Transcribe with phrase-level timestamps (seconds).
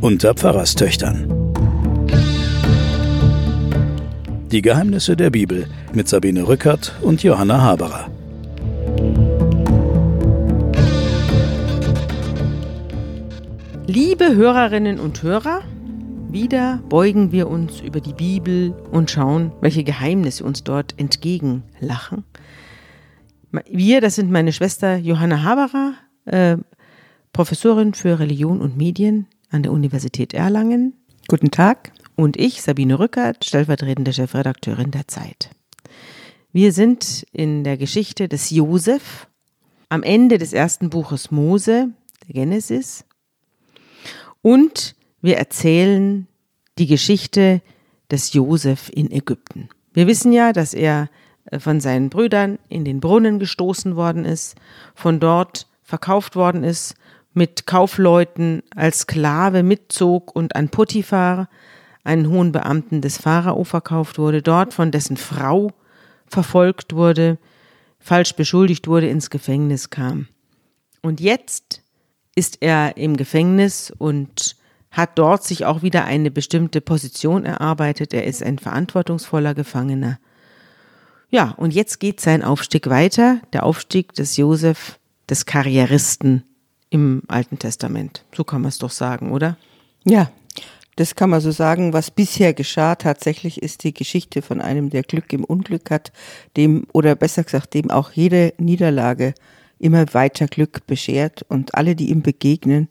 [0.00, 1.26] Unter Pfarrerstöchtern.
[4.52, 8.08] Die Geheimnisse der Bibel mit Sabine Rückert und Johanna Haberer.
[13.86, 15.60] Liebe Hörerinnen und Hörer,
[16.36, 22.24] wieder beugen wir uns über die Bibel und schauen, welche Geheimnisse uns dort entgegenlachen.
[23.70, 25.94] Wir, das sind meine Schwester Johanna Haberer,
[26.26, 26.58] äh,
[27.32, 30.92] Professorin für Religion und Medien an der Universität Erlangen.
[31.26, 31.92] Guten Tag.
[32.16, 35.48] Und ich, Sabine Rückert, stellvertretende Chefredakteurin der Zeit.
[36.52, 39.26] Wir sind in der Geschichte des Josef
[39.88, 41.94] am Ende des ersten Buches Mose,
[42.28, 43.06] der Genesis.
[44.42, 46.26] Und wir erzählen
[46.78, 47.62] die Geschichte
[48.10, 49.68] des Josef in Ägypten.
[49.92, 51.08] Wir wissen ja, dass er
[51.46, 54.56] äh, von seinen Brüdern in den Brunnen gestoßen worden ist,
[54.94, 56.94] von dort verkauft worden ist,
[57.32, 61.48] mit Kaufleuten als Sklave mitzog und an Potiphar,
[62.02, 65.72] einen hohen Beamten des Pharao, verkauft wurde, dort von dessen Frau
[66.26, 67.38] verfolgt wurde,
[67.98, 70.28] falsch beschuldigt wurde, ins Gefängnis kam.
[71.02, 71.82] Und jetzt
[72.34, 74.56] ist er im Gefängnis und
[74.90, 78.14] hat dort sich auch wieder eine bestimmte Position erarbeitet.
[78.14, 80.18] Er ist ein verantwortungsvoller Gefangener.
[81.28, 86.44] Ja, und jetzt geht sein Aufstieg weiter, der Aufstieg des Josef, des Karrieristen
[86.88, 88.24] im Alten Testament.
[88.34, 89.56] So kann man es doch sagen, oder?
[90.04, 90.30] Ja,
[90.96, 91.92] das kann man so sagen.
[91.92, 96.10] Was bisher geschah, tatsächlich ist die Geschichte von einem, der Glück im Unglück hat,
[96.56, 99.34] dem, oder besser gesagt, dem auch jede Niederlage
[99.78, 102.88] immer weiter Glück beschert und alle, die ihm begegnen,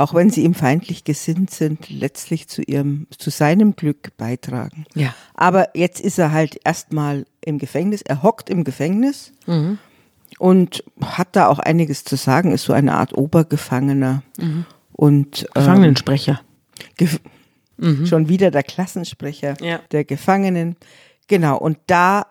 [0.00, 4.86] auch wenn sie ihm feindlich gesinnt sind, letztlich zu ihrem, zu seinem Glück beitragen.
[4.94, 5.14] Ja.
[5.34, 8.02] Aber jetzt ist er halt erstmal im Gefängnis.
[8.02, 9.78] Er hockt im Gefängnis mhm.
[10.38, 14.64] und hat da auch einiges zu sagen, ist so eine Art Obergefangener mhm.
[14.92, 16.40] und ähm, Gefangenensprecher.
[16.96, 17.20] Gef
[17.76, 18.06] mhm.
[18.06, 19.80] Schon wieder der Klassensprecher ja.
[19.92, 20.76] der Gefangenen.
[21.28, 21.58] Genau.
[21.58, 22.26] Und da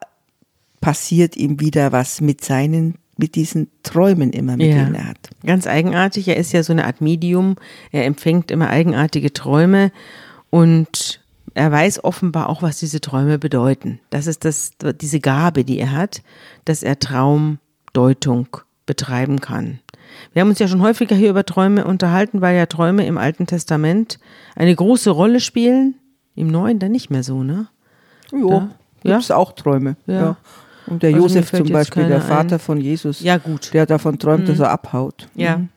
[0.82, 4.84] passiert ihm wieder was mit seinen mit diesen Träumen immer, mit ja.
[4.84, 5.30] denen er hat.
[5.46, 6.28] Ganz eigenartig.
[6.28, 7.56] Er ist ja so eine Art Medium.
[7.92, 9.92] Er empfängt immer eigenartige Träume
[10.50, 11.20] und
[11.54, 14.00] er weiß offenbar auch, was diese Träume bedeuten.
[14.10, 14.72] Das ist das,
[15.02, 16.22] diese Gabe, die er hat,
[16.64, 18.48] dass er Traumdeutung
[18.86, 19.80] betreiben kann.
[20.34, 23.46] Wir haben uns ja schon häufiger hier über Träume unterhalten, weil ja Träume im Alten
[23.46, 24.20] Testament
[24.56, 25.96] eine große Rolle spielen.
[26.36, 27.68] Im Neuen dann nicht mehr so, ne?
[28.32, 28.70] Jo, da,
[29.04, 29.98] gibt es auch Träume.
[30.08, 30.14] Ja.
[30.14, 30.38] ja.
[30.90, 32.60] Und der also Josef zum Beispiel, der Vater ein.
[32.60, 33.74] von Jesus, ja, gut.
[33.74, 34.48] der davon träumt, mhm.
[34.48, 35.28] dass er abhaut.
[35.36, 35.58] Ja.
[35.58, 35.70] Mhm.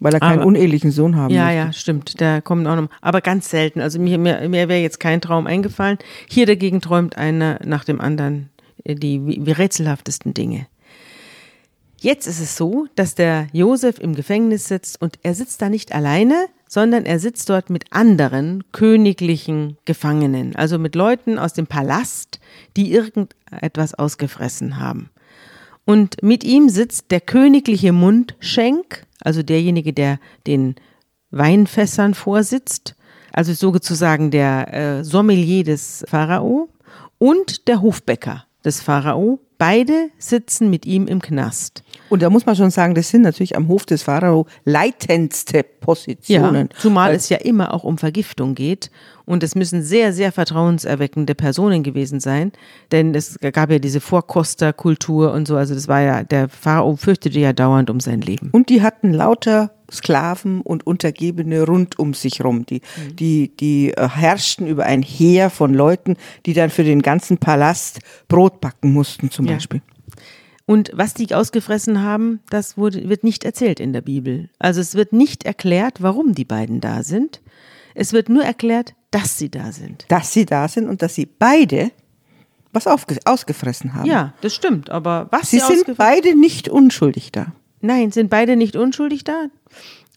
[0.00, 1.58] Weil er keinen aber, unehelichen Sohn haben Ja, möchte.
[1.58, 2.20] ja, stimmt.
[2.20, 2.88] Der kommt auch noch.
[3.00, 3.80] Aber ganz selten.
[3.80, 5.96] Also mir, mir, mir wäre jetzt kein Traum eingefallen.
[6.28, 8.50] Hier dagegen träumt einer nach dem anderen
[8.84, 10.66] äh, die wie, wie rätselhaftesten Dinge.
[11.98, 15.94] Jetzt ist es so, dass der Josef im Gefängnis sitzt und er sitzt da nicht
[15.94, 22.40] alleine, sondern er sitzt dort mit anderen königlichen Gefangenen, also mit Leuten aus dem Palast,
[22.78, 25.10] die irgendetwas ausgefressen haben.
[25.84, 30.76] Und mit ihm sitzt der königliche Mundschenk, also derjenige, der den
[31.30, 32.94] Weinfässern vorsitzt,
[33.34, 36.70] also sozusagen der äh, Sommelier des Pharao
[37.18, 39.40] und der Hofbäcker des Pharao.
[39.58, 41.84] Beide sitzen mit ihm im Knast.
[42.10, 46.68] Und da muss man schon sagen, das sind natürlich am Hof des Pharao leitendste Positionen.
[46.72, 48.90] Ja, zumal es ja immer auch um Vergiftung geht.
[49.24, 52.50] Und es müssen sehr, sehr vertrauenserweckende Personen gewesen sein.
[52.90, 55.56] Denn es gab ja diese Vorkosterkultur und so.
[55.56, 58.50] Also das war ja, der Pharao fürchtete ja dauernd um sein Leben.
[58.50, 62.66] Und die hatten lauter Sklaven und Untergebene rund um sich rum.
[62.66, 63.16] Die, mhm.
[63.16, 66.16] die, die äh, herrschten über ein Heer von Leuten,
[66.46, 69.54] die dann für den ganzen Palast Brot backen mussten, zum ja.
[69.54, 69.82] Beispiel.
[70.64, 74.48] Und was die ausgefressen haben, das wurde, wird nicht erzählt in der Bibel.
[74.58, 77.42] Also es wird nicht erklärt, warum die beiden da sind.
[77.94, 80.06] Es wird nur erklärt, dass sie da sind.
[80.08, 81.90] Dass sie da sind und dass sie beide
[82.72, 84.08] was ausgefressen haben.
[84.08, 84.88] Ja, das stimmt.
[84.88, 87.52] Aber was sie, sie sind beide nicht unschuldig da.
[87.82, 89.46] Nein, sind beide nicht unschuldig da.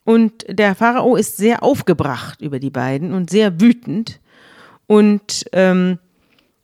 [0.04, 4.20] Und der Pharao ist sehr aufgebracht über die beiden und sehr wütend.
[4.88, 6.00] Und ähm,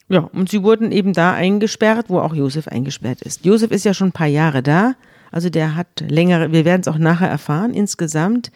[0.07, 3.45] ja, und sie wurden eben da eingesperrt, wo auch Josef eingesperrt ist.
[3.45, 4.95] Josef ist ja schon ein paar Jahre da,
[5.31, 8.51] also der hat längere, wir werden es auch nachher erfahren, insgesamt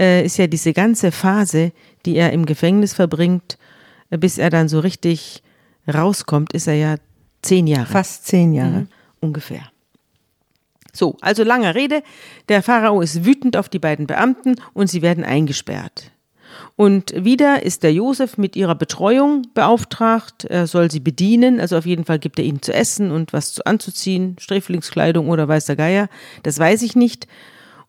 [0.00, 1.72] äh, ist ja diese ganze Phase,
[2.06, 3.58] die er im Gefängnis verbringt,
[4.10, 5.42] äh, bis er dann so richtig
[5.86, 6.94] rauskommt, ist er ja
[7.42, 7.86] zehn Jahre.
[7.86, 8.80] Fast zehn Jahre.
[8.80, 8.88] Mhm,
[9.20, 9.70] ungefähr.
[10.96, 12.02] So, also lange Rede,
[12.48, 16.10] der Pharao ist wütend auf die beiden Beamten und sie werden eingesperrt.
[16.74, 20.44] Und wieder ist der Josef mit ihrer Betreuung beauftragt.
[20.44, 21.60] Er soll sie bedienen.
[21.60, 24.36] Also auf jeden Fall gibt er ihnen zu essen und was anzuziehen.
[24.38, 26.08] Sträflingskleidung oder weiß der Geier.
[26.42, 27.26] Das weiß ich nicht.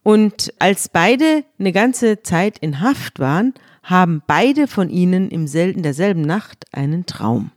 [0.03, 5.71] Und als beide eine ganze Zeit in Haft waren, haben beide von ihnen im sel
[5.71, 7.51] in derselben Nacht einen Traum.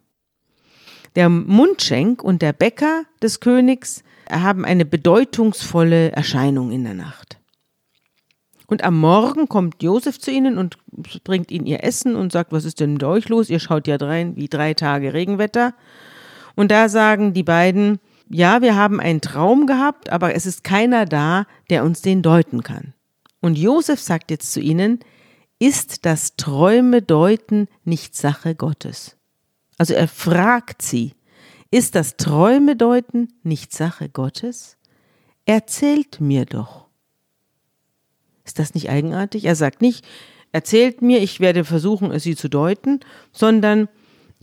[1.17, 7.39] Der Mundschenk und der Bäcker des Königs haben eine bedeutungsvolle Erscheinung in der Nacht.
[8.67, 10.79] Und am Morgen kommt Josef zu ihnen und
[11.25, 13.51] bringt ihnen ihr Essen und sagt, was ist denn mit euch los?
[13.51, 15.75] Ihr schaut ja rein wie drei Tage Regenwetter.
[16.55, 17.99] Und da sagen die beiden,
[18.29, 22.63] ja, wir haben einen Traum gehabt, aber es ist keiner da, der uns den deuten
[22.63, 22.95] kann.
[23.41, 25.01] Und Josef sagt jetzt zu ihnen,
[25.59, 29.17] ist das Träume deuten nicht Sache Gottes?
[29.79, 31.15] Also er fragt sie,
[31.71, 34.77] ist das Träume deuten nicht Sache Gottes?
[35.47, 36.87] Erzählt mir doch.
[38.45, 39.45] Ist das nicht eigenartig?
[39.45, 40.05] Er sagt nicht,
[40.53, 43.01] erzählt mir, ich werde versuchen, es sie zu deuten,
[43.33, 43.89] sondern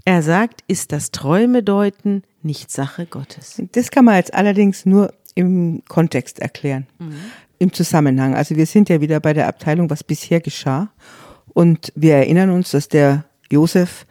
[0.06, 3.62] er sagt, ist das Träume deuten nicht Sache Gottes.
[3.74, 7.16] Das kann man jetzt allerdings nur im Kontext erklären, mhm.
[7.60, 8.34] im Zusammenhang.
[8.34, 10.90] Also wir sind ja wieder bei der Abteilung, was bisher geschah.
[11.54, 14.06] Und wir erinnern uns, dass der Josef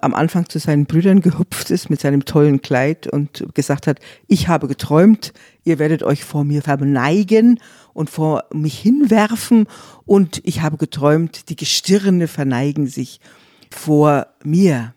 [0.00, 4.48] am Anfang zu seinen Brüdern gehupft ist mit seinem tollen Kleid und gesagt hat, ich
[4.48, 5.32] habe geträumt,
[5.64, 7.60] ihr werdet euch vor mir verneigen
[7.92, 9.66] und vor mich hinwerfen
[10.04, 13.20] und ich habe geträumt, die Gestirne verneigen sich
[13.70, 14.94] vor mir.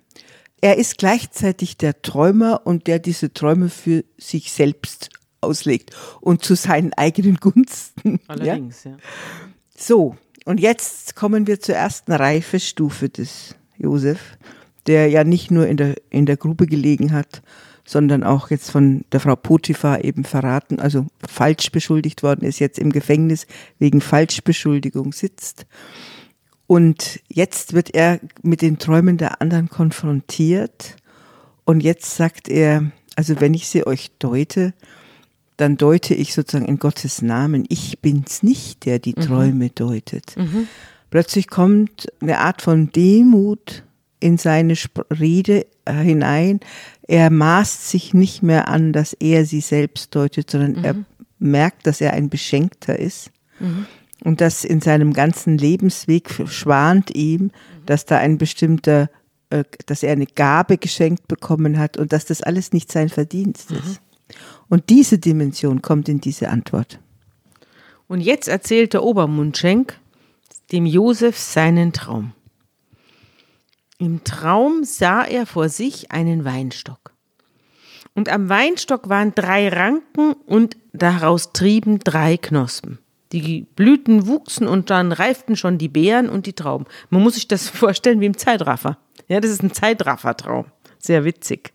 [0.61, 5.09] Er ist gleichzeitig der Träumer und der diese Träume für sich selbst
[5.41, 5.91] auslegt
[6.21, 8.19] und zu seinen eigenen Gunsten.
[8.27, 8.91] Allerdings, ja.
[8.91, 8.97] ja.
[9.75, 10.15] So,
[10.45, 14.37] und jetzt kommen wir zur ersten Reifestufe des Josef
[14.87, 17.41] der ja nicht nur in der, in der Grube gelegen hat,
[17.85, 22.79] sondern auch jetzt von der Frau Potiphar eben verraten, also falsch beschuldigt worden ist, jetzt
[22.79, 23.45] im Gefängnis
[23.79, 25.65] wegen Falschbeschuldigung sitzt.
[26.65, 30.95] Und jetzt wird er mit den Träumen der anderen konfrontiert.
[31.65, 34.73] Und jetzt sagt er, also wenn ich sie euch deute,
[35.57, 37.65] dann deute ich sozusagen in Gottes Namen.
[37.69, 39.21] Ich bin's nicht, der die mhm.
[39.21, 40.35] Träume deutet.
[40.37, 40.67] Mhm.
[41.09, 43.83] Plötzlich kommt eine Art von Demut
[44.23, 44.75] in seine
[45.19, 46.61] Rede äh, hinein.
[47.07, 50.83] Er maßt sich nicht mehr an, dass er sie selbst deutet, sondern mhm.
[50.85, 50.95] er
[51.39, 53.31] merkt, dass er ein Beschenkter ist.
[53.59, 53.85] Mhm.
[54.23, 57.51] Und dass in seinem ganzen Lebensweg schwant ihm,
[57.85, 59.09] dass da ein bestimmter,
[59.49, 63.71] äh, dass er eine Gabe geschenkt bekommen hat und dass das alles nicht sein Verdienst
[63.71, 63.77] mhm.
[63.77, 64.01] ist.
[64.69, 66.99] Und diese Dimension kommt in diese Antwort.
[68.07, 69.99] Und jetzt erzählt der Obermundschenk
[70.71, 72.31] dem Josef seinen Traum.
[73.97, 77.13] Im Traum sah er vor sich einen Weinstock.
[78.15, 82.99] Und am Weinstock waren drei Ranken und daraus trieben drei Knospen.
[83.31, 86.85] Die Blüten wuchsen und dann reiften schon die Beeren und die Trauben.
[87.09, 88.97] Man muss sich das vorstellen wie im Zeitraffer.
[89.27, 90.65] Ja, das ist ein Zeitraffertraum.
[90.99, 91.73] Sehr witzig.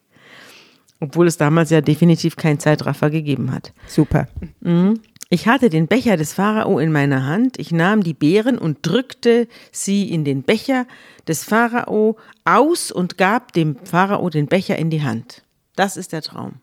[1.00, 3.73] Obwohl es damals ja definitiv keinen Zeitraffer gegeben hat.
[3.87, 4.29] Super.
[4.61, 5.00] Mhm.
[5.30, 9.46] Ich hatte den Becher des Pharao in meiner Hand, ich nahm die Beeren und drückte
[9.70, 10.86] sie in den Becher
[11.26, 15.44] des Pharao aus und gab dem Pharao den Becher in die Hand.
[15.76, 16.54] Das ist der Traum.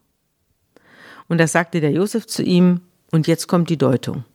[1.27, 2.81] Und da sagte der Josef zu ihm,
[3.11, 4.25] und jetzt kommt die Deutung.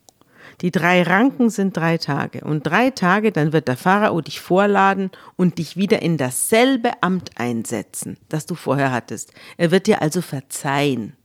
[0.60, 2.42] Die drei Ranken sind drei Tage.
[2.42, 7.32] Und drei Tage, dann wird der Pharao dich vorladen und dich wieder in dasselbe Amt
[7.36, 9.32] einsetzen, das du vorher hattest.
[9.56, 11.16] Er wird dir also verzeihen.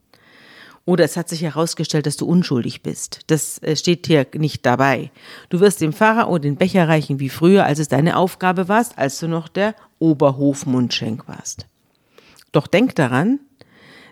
[0.86, 3.22] Oder es hat sich herausgestellt, dass du unschuldig bist.
[3.28, 5.12] Das äh, steht hier nicht dabei.
[5.50, 9.20] Du wirst dem Pharao den Becher reichen wie früher, als es deine Aufgabe warst, als
[9.20, 11.66] du noch der Oberhofmundschenk warst.
[12.52, 13.40] Doch denk daran,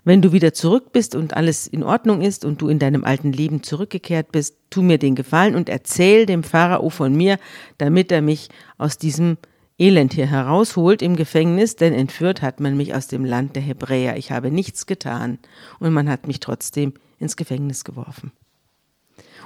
[0.03, 3.31] wenn du wieder zurück bist und alles in Ordnung ist und du in deinem alten
[3.31, 7.37] Leben zurückgekehrt bist, tu mir den Gefallen und erzähl dem Pharao von mir,
[7.77, 9.37] damit er mich aus diesem
[9.77, 14.17] Elend hier herausholt im Gefängnis, denn entführt hat man mich aus dem Land der Hebräer.
[14.17, 15.39] Ich habe nichts getan
[15.79, 18.31] und man hat mich trotzdem ins Gefängnis geworfen.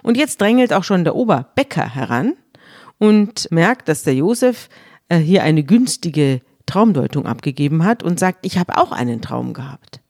[0.03, 2.33] Und jetzt drängelt auch schon der Oberbäcker heran
[2.97, 4.69] und merkt, dass der Josef
[5.09, 10.01] äh, hier eine günstige Traumdeutung abgegeben hat und sagt, ich habe auch einen Traum gehabt.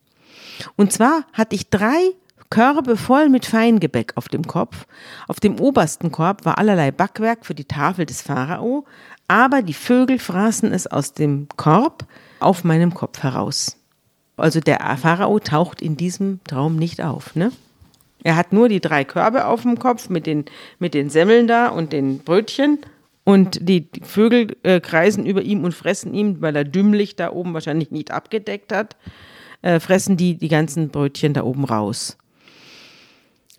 [0.75, 2.13] Und zwar hatte ich drei
[2.50, 4.86] Körbe voll mit Feingebäck auf dem Kopf.
[5.27, 8.86] Auf dem obersten Korb war allerlei Backwerk für die Tafel des Pharao,
[9.27, 12.05] aber die Vögel fraßen es aus dem Korb
[12.39, 13.77] auf meinem Kopf heraus.
[14.38, 17.51] Also der Pharao taucht in diesem Traum nicht auf, ne?
[18.24, 20.46] Er hat nur die drei Körbe auf dem Kopf mit den,
[20.79, 22.79] mit den Semmeln da und den Brötchen.
[23.24, 27.53] Und die Vögel äh, kreisen über ihm und fressen ihm, weil er dümmlich da oben
[27.53, 28.96] wahrscheinlich nicht abgedeckt hat,
[29.62, 32.17] äh, fressen die die ganzen Brötchen da oben raus.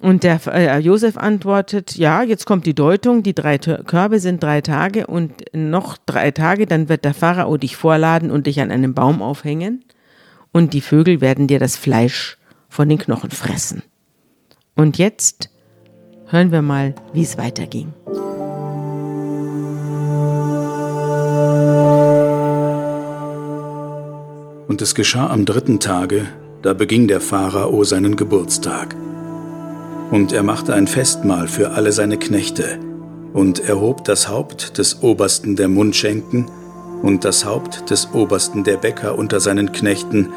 [0.00, 4.60] Und der äh, Josef antwortet, ja, jetzt kommt die Deutung, die drei Körbe sind drei
[4.60, 8.94] Tage und noch drei Tage, dann wird der Pharao dich vorladen und dich an einem
[8.94, 9.84] Baum aufhängen
[10.52, 12.38] und die Vögel werden dir das Fleisch
[12.68, 13.82] von den Knochen fressen.
[14.76, 15.50] Und jetzt
[16.28, 17.92] hören wir mal, wie es weiterging.
[24.68, 26.26] Und es geschah am dritten Tage,
[26.62, 28.94] da beging der Pharao seinen Geburtstag.
[30.10, 32.78] Und er machte ein Festmahl für alle seine Knechte
[33.32, 36.50] und erhob das Haupt des Obersten der Mundschenken
[37.02, 40.32] und das Haupt des Obersten der Bäcker unter seinen Knechten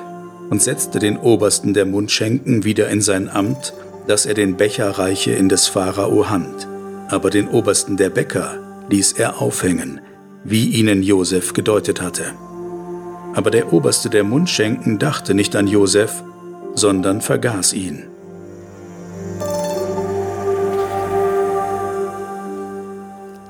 [0.49, 3.73] und setzte den Obersten der Mundschenken wieder in sein Amt,
[4.07, 6.67] dass er den Becher reiche in des Pharao Hand.
[7.09, 8.59] Aber den Obersten der Bäcker
[8.89, 10.01] ließ er aufhängen,
[10.43, 12.25] wie ihnen Josef gedeutet hatte.
[13.33, 16.23] Aber der Oberste der Mundschenken dachte nicht an Josef,
[16.75, 18.10] sondern vergaß ihn.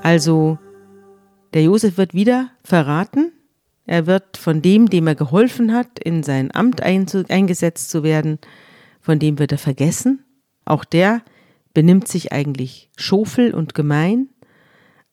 [0.02, 0.58] Also,
[1.54, 3.32] der Josef wird wieder verraten.
[3.86, 8.38] Er wird von dem, dem er geholfen hat, in sein Amt eingesetzt zu werden,
[9.00, 10.24] von dem wird er vergessen.
[10.64, 11.22] Auch der
[11.72, 14.28] benimmt sich eigentlich schofel und gemein.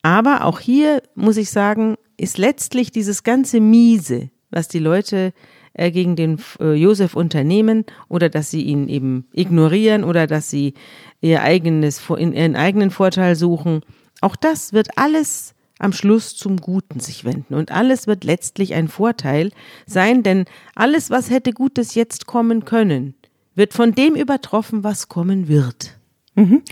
[0.02, 5.34] Aber auch hier muss ich sagen, ist letztlich dieses ganze Miese, was die Leute
[5.74, 10.74] äh, gegen den äh, Josef unternehmen oder dass sie ihn eben ignorieren oder dass sie
[11.22, 13.82] ihr eigenes, ihren eigenen Vorteil suchen,
[14.22, 18.90] auch das wird alles am Schluss zum Guten sich wenden und alles wird letztlich ein
[18.90, 19.52] Vorteil
[19.86, 20.46] sein, denn
[20.76, 23.16] alles, was hätte Gutes jetzt kommen können,
[23.56, 25.98] wird von dem übertroffen, was kommen wird.
[26.36, 26.64] Mhm.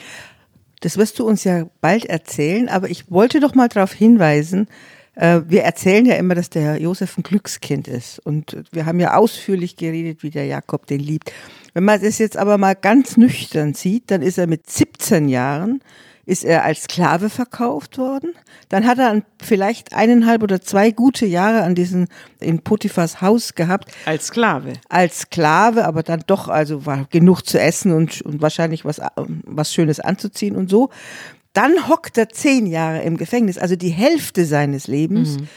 [0.81, 4.67] Das wirst du uns ja bald erzählen, aber ich wollte doch mal darauf hinweisen,
[5.17, 8.19] äh, wir erzählen ja immer, dass der Josef ein Glückskind ist.
[8.19, 11.31] Und wir haben ja ausführlich geredet, wie der Jakob den liebt.
[11.73, 15.81] Wenn man das jetzt aber mal ganz nüchtern sieht, dann ist er mit 17 Jahren
[16.27, 18.33] ist er als Sklave verkauft worden.
[18.67, 22.09] Dann hat er vielleicht eineinhalb oder zwei gute Jahre an diesen
[22.41, 23.89] in Potiphas Haus gehabt.
[24.05, 24.73] Als Sklave.
[24.89, 29.73] Als Sklave, aber dann doch, also war genug zu essen und, und wahrscheinlich was, was
[29.73, 30.89] Schönes anzuziehen und so.
[31.53, 35.39] Dann hockt er zehn Jahre im Gefängnis, also die Hälfte seines Lebens.
[35.39, 35.47] Mhm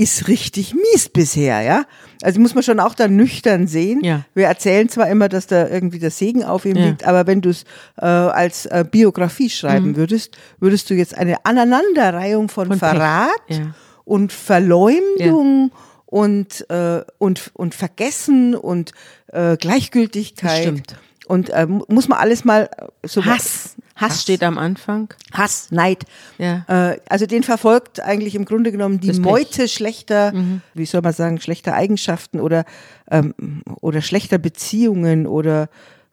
[0.00, 1.84] ist richtig mies bisher, ja.
[2.22, 4.02] Also muss man schon auch da nüchtern sehen.
[4.04, 4.24] Ja.
[4.34, 6.86] Wir erzählen zwar immer, dass da irgendwie der Segen auf ihm ja.
[6.86, 7.64] liegt, aber wenn du es
[7.96, 9.96] äh, als äh, Biografie schreiben mhm.
[9.96, 13.74] würdest, würdest du jetzt eine Aneinanderreihung von, von Verrat ja.
[14.04, 15.72] und Verleumdung
[16.06, 18.92] und, äh, und, und Vergessen und
[19.28, 20.62] äh, Gleichgültigkeit.
[20.62, 20.96] Stimmt.
[21.26, 22.68] Und äh, muss man alles mal
[23.04, 23.76] so Hass.
[24.00, 25.12] Hass, Hass steht am Anfang.
[25.32, 26.04] Hass, Neid.
[26.38, 26.64] Ja.
[26.68, 30.62] Äh, also den verfolgt eigentlich im Grunde genommen die Meute schlechter, mhm.
[30.72, 32.64] wie soll man sagen, schlechter Eigenschaften oder,
[33.10, 33.34] ähm,
[33.80, 35.68] oder schlechter Beziehungen oder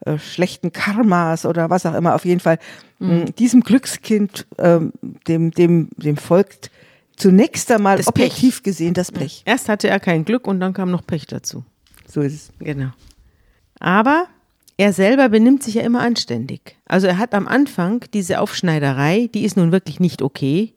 [0.06, 2.14] äh, schlechten Karmas oder was auch immer.
[2.14, 2.60] Auf jeden Fall
[3.00, 3.34] mhm.
[3.36, 4.92] diesem Glückskind, ähm,
[5.28, 6.72] dem, dem, dem folgt
[7.16, 8.64] zunächst einmal das objektiv Pech.
[8.64, 9.44] gesehen das Pech.
[9.46, 11.64] Erst hatte er kein Glück und dann kam noch Pech dazu.
[12.06, 12.52] So ist es.
[12.60, 12.90] Genau.
[13.80, 14.28] Aber
[14.78, 16.78] er selber benimmt sich ja immer anständig.
[16.86, 20.74] Also er hat am Anfang diese Aufschneiderei, die ist nun wirklich nicht okay.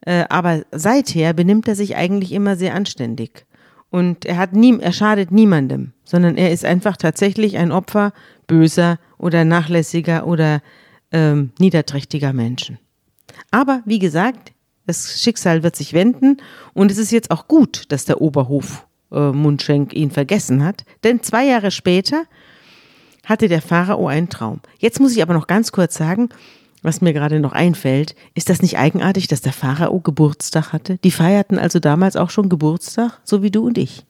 [0.00, 3.46] Äh, aber seither benimmt er sich eigentlich immer sehr anständig.
[3.90, 8.12] Und er hat nie, er schadet niemandem, sondern er ist einfach tatsächlich ein Opfer
[8.48, 10.60] böser oder nachlässiger oder
[11.12, 12.78] ähm, niederträchtiger Menschen.
[13.52, 14.52] Aber wie gesagt,
[14.86, 16.38] das Schicksal wird sich wenden
[16.74, 21.22] und es ist jetzt auch gut, dass der Oberhof äh, Mundschenk ihn vergessen hat, denn
[21.22, 22.24] zwei Jahre später
[23.24, 24.60] hatte der Pharao einen Traum.
[24.78, 26.28] Jetzt muss ich aber noch ganz kurz sagen,
[26.82, 30.98] was mir gerade noch einfällt, ist das nicht eigenartig, dass der Pharao Geburtstag hatte?
[30.98, 34.04] Die feierten also damals auch schon Geburtstag, so wie du und ich.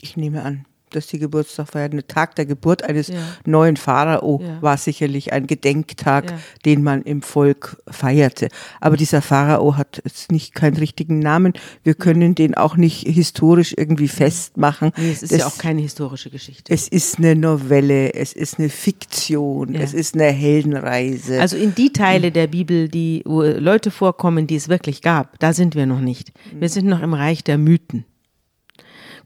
[0.00, 0.64] Ich nehme an
[0.94, 1.92] dass die Geburtstag feiert.
[1.92, 3.16] Der Tag der Geburt eines ja.
[3.44, 4.62] neuen Pharao ja.
[4.62, 6.38] war sicherlich ein Gedenktag, ja.
[6.64, 8.48] den man im Volk feierte.
[8.80, 11.52] Aber dieser Pharao hat jetzt nicht keinen richtigen Namen.
[11.82, 14.92] Wir können den auch nicht historisch irgendwie festmachen.
[14.96, 16.72] Nee, es ist das, ja auch keine historische Geschichte.
[16.72, 21.40] Es ist eine Novelle, es ist eine Fiktion, es ist eine Heldenreise.
[21.40, 25.52] Also in die Teile der Bibel, die wo Leute vorkommen, die es wirklich gab, da
[25.52, 26.32] sind wir noch nicht.
[26.52, 28.04] Wir sind noch im Reich der Mythen.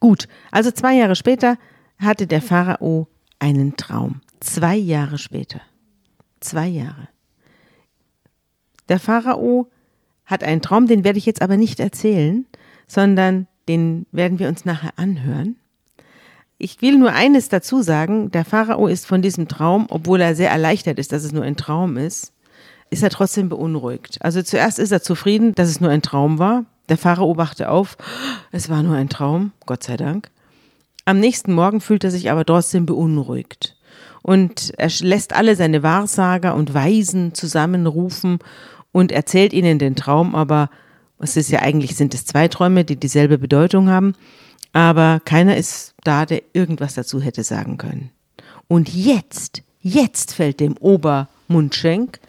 [0.02, 1.58] Gut, also zwei Jahre später
[1.96, 3.06] hatte der Pharao
[3.38, 4.20] einen Traum.
[4.40, 5.60] Zwei Jahre später.
[6.40, 7.06] Zwei Jahre.
[8.88, 9.70] Der Pharao
[10.24, 12.46] hat einen Traum, den werde ich jetzt aber nicht erzählen,
[12.88, 15.54] sondern den werden wir uns nachher anhören.
[16.58, 20.50] Ich will nur eines dazu sagen, der Pharao ist von diesem Traum, obwohl er sehr
[20.50, 22.32] erleichtert ist, dass es nur ein Traum ist,
[22.90, 24.18] ist er trotzdem beunruhigt.
[24.20, 26.64] Also zuerst ist er zufrieden, dass es nur ein Traum war.
[26.92, 27.96] Der Pharao wachte auf,
[28.50, 30.30] es war nur ein Traum, Gott sei Dank.
[31.06, 33.78] Am nächsten Morgen fühlt er sich aber trotzdem beunruhigt.
[34.20, 38.40] und er lässt alle seine Wahrsager und Weisen zusammenrufen
[38.92, 40.68] und erzählt ihnen den Traum, aber
[41.18, 44.12] es ist ja eigentlich sind es zwei Träume, die dieselbe Bedeutung haben,
[44.74, 48.10] aber keiner ist da, der irgendwas dazu hätte sagen können.
[48.68, 52.20] Und jetzt, jetzt fällt dem Obermundschenk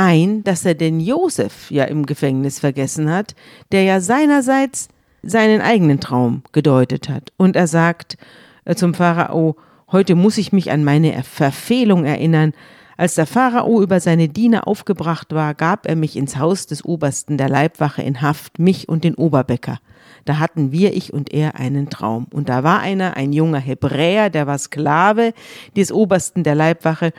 [0.00, 3.34] ein, dass er den Josef ja im Gefängnis vergessen hat,
[3.70, 4.88] der ja seinerseits
[5.22, 7.32] seinen eigenen Traum gedeutet hat.
[7.36, 8.16] Und er sagt
[8.64, 9.56] äh, zum Pharao,
[9.92, 12.54] heute muss ich mich an meine Verfehlung erinnern.
[12.96, 17.36] Als der Pharao über seine Diener aufgebracht war, gab er mich ins Haus des Obersten
[17.36, 19.80] der Leibwache in Haft, mich und den Oberbäcker.
[20.24, 22.26] Da hatten wir, ich und er, einen Traum.
[22.32, 25.34] Und da war einer, ein junger Hebräer, der war Sklave
[25.76, 27.12] des Obersten der Leibwache.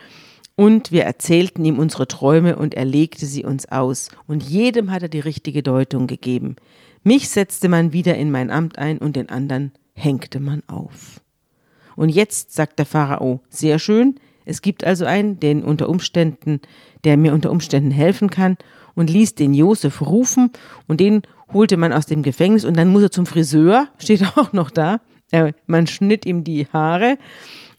[0.56, 4.10] Und wir erzählten ihm unsere Träume und er legte sie uns aus.
[4.28, 6.56] Und jedem hat er die richtige Deutung gegeben.
[7.04, 11.22] Mich setzte man wieder in mein Amt ein und den anderen hängte man auf.
[11.96, 14.16] Und jetzt sagt der Pharao, sehr schön,
[14.46, 16.62] es gibt also einen, den unter Umständen,
[17.04, 18.58] der mir unter Umständen helfen kann
[18.96, 20.52] und ließ den Josef rufen
[20.88, 21.22] und den
[21.54, 25.00] holte man aus dem Gefängnis und dann muss er zum Friseur, steht auch noch da.
[25.68, 27.18] Man schnitt ihm die Haare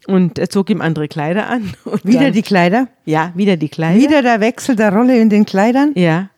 [0.07, 1.73] und er zog ihm andere Kleider an.
[2.03, 2.87] wieder dann, die Kleider?
[3.05, 3.99] Ja, wieder die Kleider.
[3.99, 5.93] Wieder der Wechsel der Rolle in den Kleidern?
[5.95, 6.29] Ja.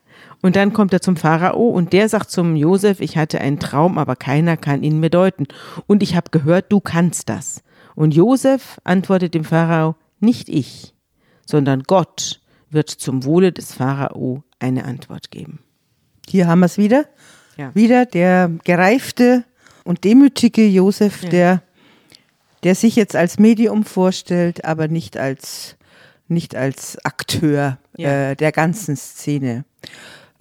[0.41, 3.97] Und dann kommt er zum Pharao und der sagt zum Josef, ich hatte einen Traum,
[3.97, 5.47] aber keiner kann ihn mir deuten.
[5.87, 7.63] Und ich habe gehört, du kannst das.
[7.95, 10.93] Und Josef antwortet dem Pharao, nicht ich,
[11.45, 15.59] sondern Gott wird zum Wohle des Pharao eine Antwort geben.
[16.27, 17.05] Hier haben wir es wieder.
[17.57, 17.73] Ja.
[17.73, 19.45] Wieder der gereifte
[19.85, 21.29] und demütige Josef, ja.
[21.29, 21.63] der,
[22.63, 25.77] der sich jetzt als Medium vorstellt, aber nicht als,
[26.27, 28.31] nicht als Akteur ja.
[28.31, 29.63] äh, der ganzen Szene.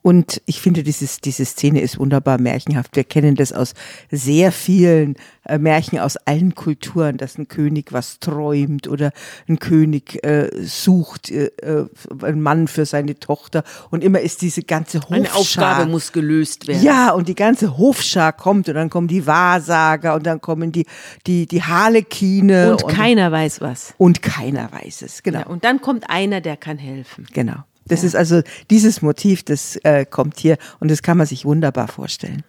[0.07, 2.95] Und ich finde, dieses, diese Szene ist wunderbar märchenhaft.
[2.95, 3.73] Wir kennen das aus
[4.11, 9.13] sehr vielen äh, Märchen aus allen Kulturen, dass ein König was träumt oder
[9.49, 11.87] ein König äh, sucht äh, äh
[12.21, 13.65] einen Mann für seine Tochter.
[13.91, 15.17] Und immer ist diese ganze Hofschar.
[15.17, 16.83] Eine Aufgabe muss gelöst werden.
[16.83, 20.85] Ja, und die ganze Hofschar kommt und dann kommen die Wahrsager und dann kommen die,
[21.27, 22.73] die, die Harlekine.
[22.73, 23.95] Und, und keiner weiß was.
[23.97, 25.39] Und keiner weiß es, genau.
[25.39, 27.27] Ja, und dann kommt einer, der kann helfen.
[27.33, 27.65] Genau.
[27.87, 28.09] Das ja.
[28.09, 32.43] ist also dieses Motiv, das äh, kommt hier und das kann man sich wunderbar vorstellen.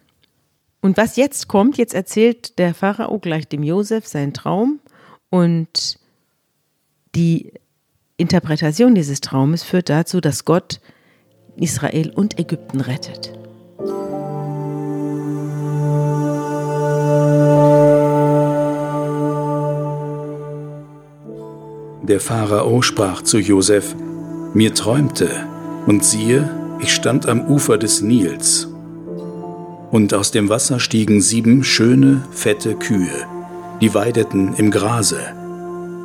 [0.80, 4.80] Und was jetzt kommt, jetzt erzählt der Pharao gleich dem Josef seinen Traum
[5.30, 5.98] und
[7.14, 7.52] die
[8.16, 10.80] Interpretation dieses Traumes führt dazu, dass Gott
[11.56, 13.32] Israel und Ägypten rettet.
[22.02, 23.96] Der Pharao sprach zu Josef,
[24.56, 25.28] mir träumte,
[25.86, 26.48] und siehe,
[26.80, 28.68] ich stand am Ufer des Nils.
[29.90, 33.26] Und aus dem Wasser stiegen sieben schöne, fette Kühe,
[33.82, 35.20] die weideten im Grase.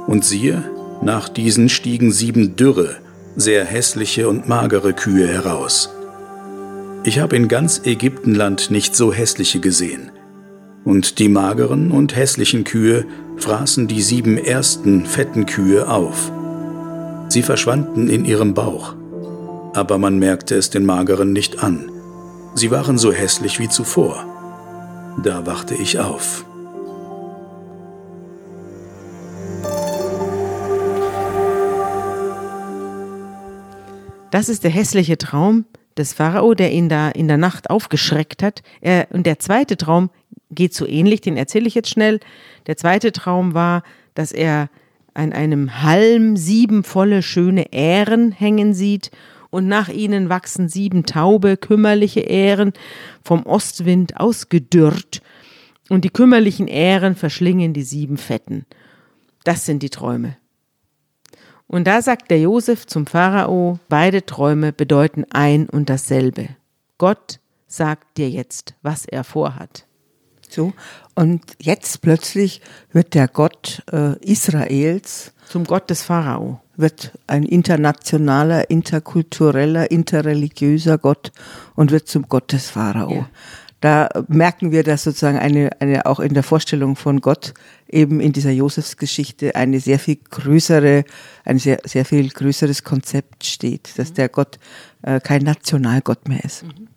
[0.06, 0.64] Und siehe,
[1.02, 2.98] nach diesen stiegen sieben dürre,
[3.38, 5.90] sehr hässliche und magere Kühe heraus.
[7.06, 10.12] Ich habe in ganz Ägyptenland nicht so hässliche gesehen.
[10.84, 13.06] Und die mageren und hässlichen Kühe
[13.38, 16.34] fraßen die sieben ersten fetten Kühe auf.
[17.32, 18.94] Sie verschwanden in ihrem Bauch,
[19.74, 21.90] aber man merkte es den Mageren nicht an.
[22.56, 24.26] Sie waren so hässlich wie zuvor.
[25.24, 26.44] Da wachte ich auf.
[34.30, 35.64] Das ist der hässliche Traum
[35.96, 38.62] des Pharao, der ihn da in der Nacht aufgeschreckt hat.
[38.82, 40.10] Er, und der zweite Traum
[40.50, 42.20] geht so ähnlich, den erzähle ich jetzt schnell.
[42.68, 43.84] Der zweite Traum war,
[44.16, 44.70] dass er
[45.14, 49.12] an einem Halm sieben volle schöne Ähren hängen sieht,
[49.50, 52.72] und nach ihnen wachsen sieben taube, kümmerliche Ähren,
[53.24, 55.22] vom Ostwind ausgedürrt,
[55.90, 58.66] und die kümmerlichen Ähren verschlingen die sieben Fetten.
[59.44, 60.38] Das sind die Träume.
[61.68, 66.50] Und da sagt der Josef zum Pharao, beide Träume bedeuten ein und dasselbe.
[66.98, 69.86] Gott sagt dir jetzt, was er vorhat.
[70.52, 70.74] So.
[71.16, 72.62] Und jetzt plötzlich
[72.92, 76.62] wird der Gott äh, Israels zum Gott des Pharao.
[76.78, 81.32] Wird ein internationaler, interkultureller, interreligiöser Gott
[81.76, 83.14] und wird zum Gott des Pharao.
[83.14, 83.30] Ja.
[83.82, 87.56] Da merken wir, dass sozusagen eine, eine, auch in der Vorstellung von Gott
[87.90, 91.04] eben in dieser Josefsgeschichte eine sehr viel größere,
[91.46, 94.14] ein sehr, sehr viel größeres Konzept steht, dass mhm.
[94.14, 94.60] der Gott
[95.02, 96.64] äh, kein Nationalgott mehr ist.
[96.64, 96.91] Mhm.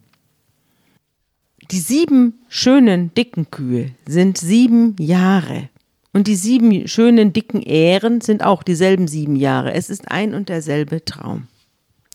[1.71, 5.71] Die sieben schönen dicken Kühe sind sieben Jahre.
[6.13, 9.73] Und die sieben schönen dicken Ähren sind auch dieselben sieben Jahre.
[9.73, 11.49] Es ist ein und derselbe Traum.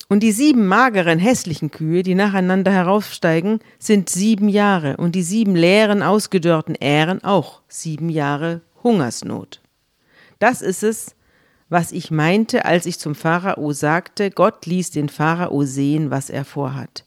[0.08, 4.98] Und die sieben mageren, hässlichen Kühe, die nacheinander heraufsteigen, sind sieben Jahre.
[4.98, 9.62] Und die sieben leeren, ausgedörrten Ähren auch sieben Jahre Hungersnot.
[10.40, 11.16] Das ist es,
[11.70, 16.46] was ich meinte, als ich zum Pharao sagte, Gott ließ den Pharao sehen, was er
[16.46, 17.04] vorhat.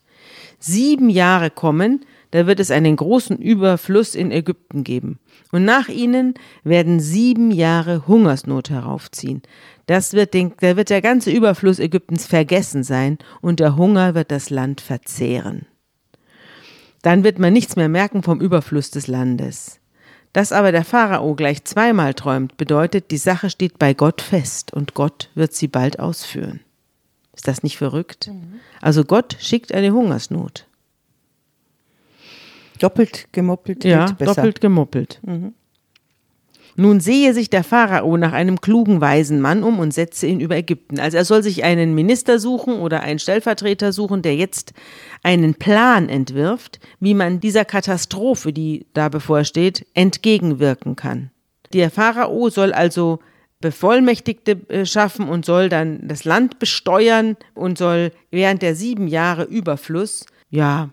[0.61, 5.19] Sieben Jahre kommen, da wird es einen großen Überfluss in Ägypten geben.
[5.53, 9.43] Und nach ihnen werden sieben Jahre Hungersnot heraufziehen.
[9.87, 14.31] Das wird den, da wird der ganze Überfluss Ägyptens vergessen sein und der Hunger wird
[14.31, 15.67] das Land verzehren.
[17.03, 19.79] Dann wird man nichts mehr merken vom Überfluss des Landes.
[20.33, 24.95] Dass aber der Pharao gleich zweimal träumt, bedeutet, die Sache steht bei Gott fest und
[24.95, 26.61] Gott wird sie bald ausführen.
[27.35, 28.29] Ist das nicht verrückt?
[28.29, 28.61] Mhm.
[28.81, 30.67] Also Gott schickt eine Hungersnot.
[32.83, 33.85] Doppelt gemoppelt.
[33.85, 35.21] Ja, doppelt gemoppelt.
[35.25, 35.55] Mhm.
[36.75, 40.57] Nun sehe sich der Pharao nach einem klugen, weisen Mann um und setze ihn über
[40.57, 40.99] Ägypten.
[40.99, 44.73] Also er soll sich einen Minister suchen oder einen Stellvertreter suchen, der jetzt
[45.23, 51.31] einen Plan entwirft, wie man dieser Katastrophe, die da bevorsteht, entgegenwirken kann.
[51.75, 53.19] Der Pharao soll also
[53.61, 59.45] Bevollmächtigte äh, schaffen und soll dann das Land besteuern und soll während der sieben Jahre
[59.45, 60.91] Überfluss, ja,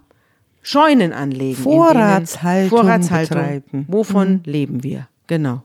[0.61, 1.61] Scheunen anlegen.
[1.61, 3.85] Vorratshaltung, Vorratshaltung betreiben.
[3.87, 4.41] Wovon mhm.
[4.45, 5.07] leben wir?
[5.27, 5.63] Genau.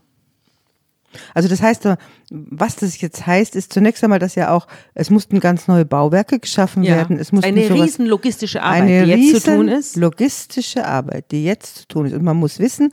[1.33, 1.89] Also das heißt,
[2.31, 6.39] was das jetzt heißt, ist zunächst einmal, dass ja auch, es mussten ganz neue Bauwerke
[6.39, 6.97] geschaffen ja.
[6.97, 7.19] werden.
[7.19, 9.97] Es mussten eine sowas, riesen logistische Arbeit, eine die jetzt zu tun ist.
[9.97, 12.15] logistische Arbeit, die jetzt zu tun ist.
[12.15, 12.93] Und man muss wissen,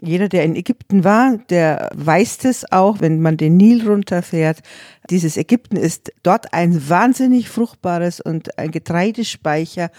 [0.00, 4.60] jeder, der in Ägypten war, der weiß es auch, wenn man den Nil runterfährt.
[5.10, 9.90] Dieses Ägypten ist dort ein wahnsinnig fruchtbares und ein Getreidespeicher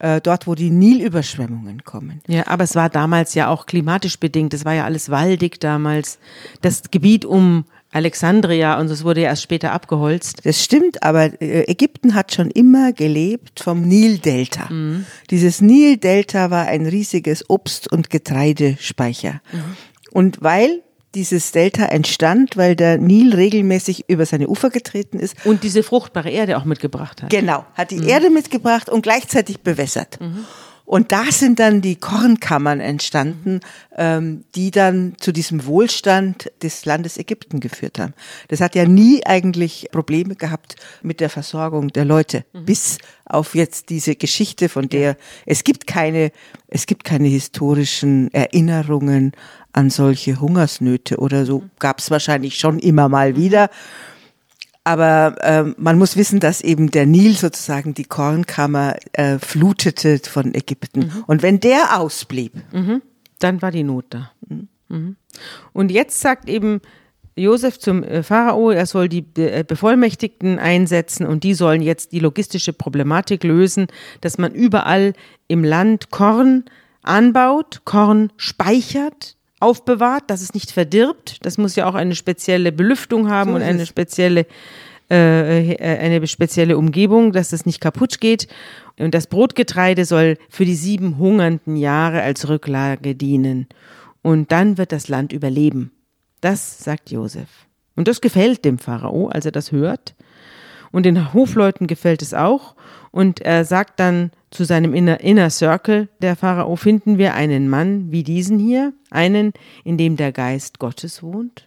[0.00, 2.20] äh, dort, wo die Nilüberschwemmungen kommen.
[2.26, 4.54] Ja, aber es war damals ja auch klimatisch bedingt.
[4.54, 6.18] Es war ja alles waldig damals.
[6.60, 10.44] Das Gebiet um Alexandria und es wurde ja erst später abgeholzt.
[10.44, 14.70] Das stimmt, aber äh, Ägypten hat schon immer gelebt vom Nildelta.
[14.70, 15.06] Mhm.
[15.30, 19.40] Dieses Nildelta war ein riesiges Obst- und Getreidespeicher.
[19.52, 19.76] Mhm.
[20.10, 20.82] Und weil
[21.16, 25.34] dieses Delta entstand, weil der Nil regelmäßig über seine Ufer getreten ist.
[25.44, 27.30] Und diese fruchtbare Erde auch mitgebracht hat.
[27.30, 28.08] Genau, hat die mhm.
[28.08, 30.20] Erde mitgebracht und gleichzeitig bewässert.
[30.20, 30.44] Mhm.
[30.86, 33.58] Und da sind dann die Kornkammern entstanden,
[33.96, 38.14] ähm, die dann zu diesem Wohlstand des Landes Ägypten geführt haben.
[38.48, 42.66] Das hat ja nie eigentlich Probleme gehabt mit der Versorgung der Leute, mhm.
[42.66, 46.30] bis auf jetzt diese Geschichte, von der es gibt keine,
[46.68, 49.32] es gibt keine historischen Erinnerungen
[49.76, 51.64] an solche Hungersnöte oder so.
[51.78, 53.36] Gab es wahrscheinlich schon immer mal mhm.
[53.36, 53.70] wieder.
[54.84, 60.54] Aber äh, man muss wissen, dass eben der Nil sozusagen die Kornkammer äh, flutete von
[60.54, 61.00] Ägypten.
[61.00, 61.24] Mhm.
[61.26, 63.02] Und wenn der ausblieb, mhm.
[63.38, 64.30] dann war die Not da.
[64.48, 64.68] Mhm.
[64.88, 65.16] mhm.
[65.72, 66.80] Und jetzt sagt eben
[67.34, 72.20] Josef zum äh, Pharao, er soll die äh, Bevollmächtigten einsetzen und die sollen jetzt die
[72.20, 73.88] logistische Problematik lösen,
[74.22, 75.12] dass man überall
[75.46, 76.64] im Land Korn
[77.02, 81.44] anbaut, Korn speichert, aufbewahrt, dass es nicht verdirbt.
[81.44, 84.46] Das muss ja auch eine spezielle Belüftung haben so und eine spezielle,
[85.10, 88.48] äh, äh, eine spezielle Umgebung, dass es nicht kaputt geht.
[88.98, 93.66] Und das Brotgetreide soll für die sieben hungernden Jahre als Rücklage dienen.
[94.22, 95.92] Und dann wird das Land überleben.
[96.40, 97.48] Das sagt Josef.
[97.94, 100.14] Und das gefällt dem Pharao, als er das hört.
[100.92, 102.74] Und den Hofleuten gefällt es auch.
[103.16, 108.12] Und er sagt dann zu seinem Inner, Inner Circle der Pharao, finden wir einen Mann
[108.12, 111.66] wie diesen hier, einen, in dem der Geist Gottes wohnt?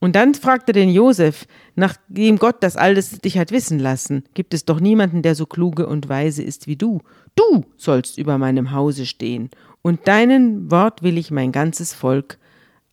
[0.00, 4.66] Und dann fragte den Josef, nachdem Gott das alles dich hat wissen lassen, gibt es
[4.66, 7.00] doch niemanden, der so kluge und weise ist wie du.
[7.34, 9.48] Du sollst über meinem Hause stehen,
[9.80, 12.36] und deinen Wort will ich mein ganzes Volk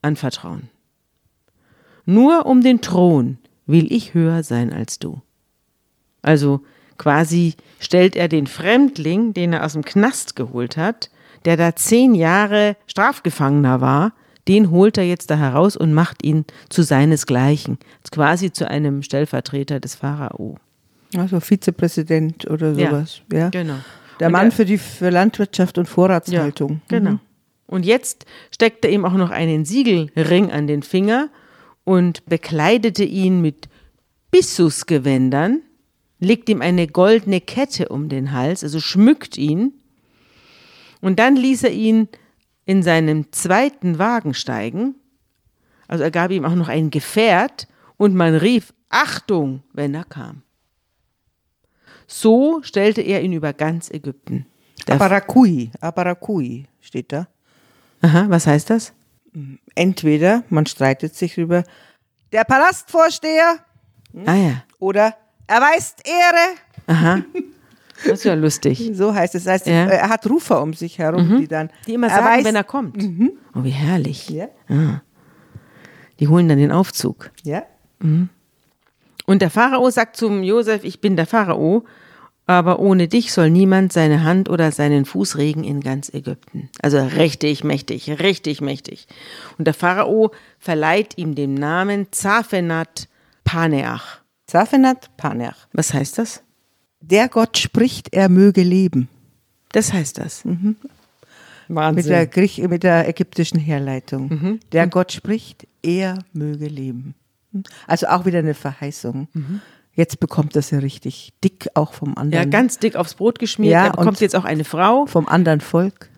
[0.02, 0.70] anvertrauen.
[2.06, 5.22] Nur um den Thron will ich höher sein als du.
[6.22, 6.62] Also
[7.02, 11.10] quasi stellt er den Fremdling, den er aus dem Knast geholt hat,
[11.46, 14.14] der da zehn Jahre Strafgefangener war,
[14.48, 17.80] den holt er jetzt da heraus und macht ihn zu seinesgleichen,
[18.12, 20.58] quasi zu einem Stellvertreter des Pharao.
[21.18, 23.40] Also Vizepräsident oder sowas, ja.
[23.40, 23.50] ja.
[23.50, 23.78] Genau.
[24.20, 26.82] Der Mann er, für die für Landwirtschaft und Vorratshaltung.
[26.92, 27.12] Ja, genau.
[27.12, 27.20] Mhm.
[27.66, 31.30] Und jetzt steckt er ihm auch noch einen Siegelring an den Finger
[31.84, 33.70] und bekleidete ihn mit
[34.30, 35.64] Bissusgewändern,
[36.22, 39.74] legt ihm eine goldene Kette um den Hals, also schmückt ihn.
[41.02, 42.08] Und dann ließ er ihn
[42.66, 44.96] in seinem zweiten Wagen steigen.
[45.88, 50.44] Also er gab ihm auch noch ein Gefährt und man rief Achtung, wenn er kam.
[52.06, 54.46] So stellte er ihn über ganz Ägypten.
[54.88, 57.28] Aparakui, Aparakui steht da.
[58.02, 58.94] Aha, was heißt das?
[59.76, 61.64] Entweder man streitet sich über
[62.32, 63.60] der Palastvorsteher
[64.14, 64.64] hm, ah, ja.
[64.80, 65.16] oder
[65.52, 66.56] erweist Ehre.
[66.88, 67.24] Aha.
[68.04, 68.92] Das ist ja lustig.
[68.96, 69.44] So heißt es.
[69.44, 69.86] Das heißt, ja.
[69.86, 71.40] er hat Rufer um sich herum, mhm.
[71.42, 71.70] die dann.
[71.88, 72.98] Die immer sagen, erweist, wenn er kommt.
[72.98, 73.32] Mhm.
[73.56, 74.30] Oh, wie herrlich.
[74.30, 74.48] Ja.
[74.68, 75.02] Ah.
[76.20, 77.32] Die holen dann den Aufzug.
[77.44, 77.64] Ja?
[79.26, 81.86] Und der Pharao sagt zum Josef, ich bin der Pharao,
[82.48, 86.70] aber ohne dich soll niemand seine Hand oder seinen Fuß regen in ganz Ägypten.
[86.82, 89.08] Also richtig mächtig, richtig mächtig.
[89.58, 93.08] Und der Pharao verleiht ihm den Namen Zaphenat
[93.44, 94.21] Paneach.
[94.52, 95.70] Zaphenat Paneach.
[95.72, 96.44] Was heißt das?
[97.00, 99.08] Der Gott spricht, er möge leben.
[99.72, 100.44] Das heißt das.
[100.44, 100.76] Mit
[101.70, 102.08] Wahnsinn.
[102.08, 104.60] der, Griech mit der ägyptischen Herleitung.
[104.74, 107.16] Der Gott spricht, er möge leben.
[107.88, 109.30] Also auch wieder eine Verheißung.
[109.94, 113.72] Jetzt bekommt das ja richtig dick, auch vom ja, anderen, ganz dick aufs Brot geschmiert.
[113.72, 115.06] Ja, er bekommt jetzt auch eine Frau.
[115.06, 116.10] vom anderen Volk.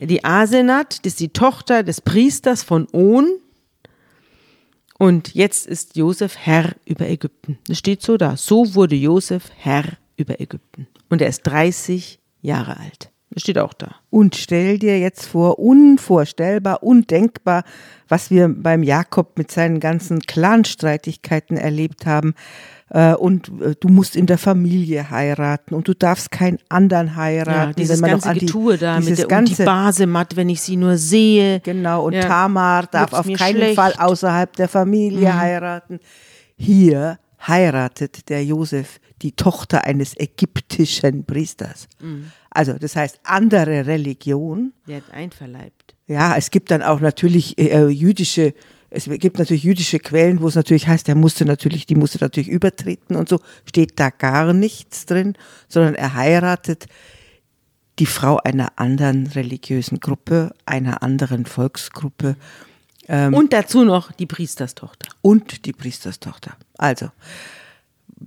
[0.00, 3.26] Die Asenat, das ist die Tochter des Priesters von On.
[4.98, 7.58] Und jetzt ist Josef Herr über Ägypten.
[7.68, 8.36] Das steht so da.
[8.36, 9.84] So wurde Josef Herr
[10.16, 10.88] über Ägypten.
[11.08, 13.10] Und er ist 30 Jahre alt.
[13.30, 13.94] Das steht auch da.
[14.10, 17.62] Und stell dir jetzt vor, unvorstellbar, undenkbar,
[18.08, 22.34] was wir beim Jakob mit seinen ganzen Clanstreitigkeiten erlebt haben.
[22.90, 27.70] Äh, Und äh, du musst in der Familie heiraten und du darfst keinen anderen heiraten.
[27.70, 30.60] Ja, dieses ganze an die- Getue da mit der und ganze, die Basemat, wenn ich
[30.62, 31.60] sie nur sehe.
[31.60, 32.22] Genau, und Ja.
[32.22, 33.70] Tamar darf auf keinen schlecht.
[33.72, 33.74] Mhm.
[33.76, 36.00] Fall außerhalb der Familie heiraten.
[36.56, 41.88] Hier heiratet der Josef die Tochter eines ägyptischen Priesters.
[42.00, 42.30] Mhm.
[42.50, 44.72] Also das heißt andere Religion.
[44.86, 45.94] Der hat einverleibt.
[46.06, 48.54] Ja, es gibt dann auch natürlich äh, jüdische,
[48.90, 52.48] es gibt natürlich jüdische Quellen, wo es natürlich heißt, er musste natürlich, die musste natürlich
[52.48, 55.34] übertreten und so, steht da gar nichts drin,
[55.68, 56.86] sondern er heiratet
[57.98, 62.36] die Frau einer anderen religiösen Gruppe, einer anderen Volksgruppe
[63.08, 63.34] Ähm.
[63.34, 65.08] Und dazu noch die Priesterstochter.
[65.22, 66.56] und die Priesterstochter.
[66.76, 67.10] Also,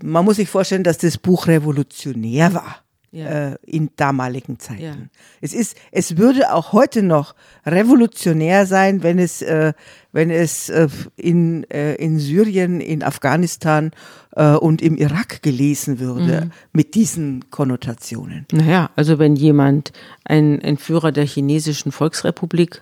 [0.02, 2.84] man muss sich vorstellen, dass das Buch revolutionär war.
[3.14, 3.26] Ja.
[3.52, 4.82] Äh, in damaligen Zeiten.
[4.82, 4.96] Ja.
[5.42, 9.74] Es ist, es würde auch heute noch revolutionär sein, wenn es, äh,
[10.14, 13.92] wenn es äh, in, äh, in Syrien, in Afghanistan
[14.38, 16.52] äh, und im Irak gelesen würde Mhm.
[16.72, 18.46] mit diesen Konnotationen.
[18.54, 19.92] Naja, also wenn jemand
[20.24, 22.82] ein, ein Führer der chinesischen Volksrepublik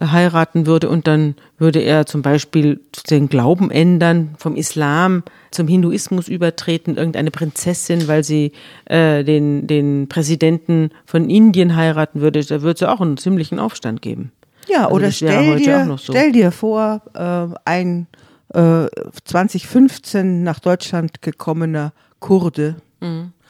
[0.00, 6.28] heiraten würde und dann würde er zum Beispiel den Glauben ändern, vom Islam zum Hinduismus
[6.28, 8.52] übertreten, irgendeine Prinzessin, weil sie
[8.84, 13.58] äh, den, den Präsidenten von Indien heiraten würde, da würde es ja auch einen ziemlichen
[13.58, 14.32] Aufstand geben.
[14.68, 16.12] Ja, Also oder stell dir, so.
[16.12, 18.06] stell dir vor, äh, ein
[18.52, 18.86] äh,
[19.24, 22.76] 2015 nach Deutschland gekommener Kurde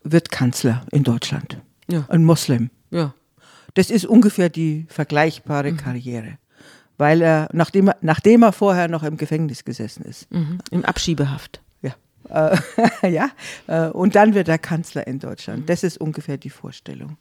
[0.05, 1.59] wird Kanzler in Deutschland.
[1.89, 1.95] Mhm.
[1.95, 2.05] Ja.
[2.09, 2.71] Ein Moslem.
[2.91, 3.15] Ja.
[3.77, 5.77] Das ist ungefähr die vergleichbare Mhm.
[5.77, 6.39] Karriere.
[6.99, 10.33] Weil er, nachdem er, nachdem er vorher noch im Gefängnis gesessen ist.
[10.33, 10.59] Mhm.
[10.71, 11.61] Im Abschiebehaft.
[11.83, 11.95] Ja.
[12.31, 12.57] Äh,
[13.11, 13.31] ja.
[13.67, 15.69] Äh, und dann wird er Kanzler in Deutschland.
[15.69, 17.19] Das ist ungefähr die Vorstellung.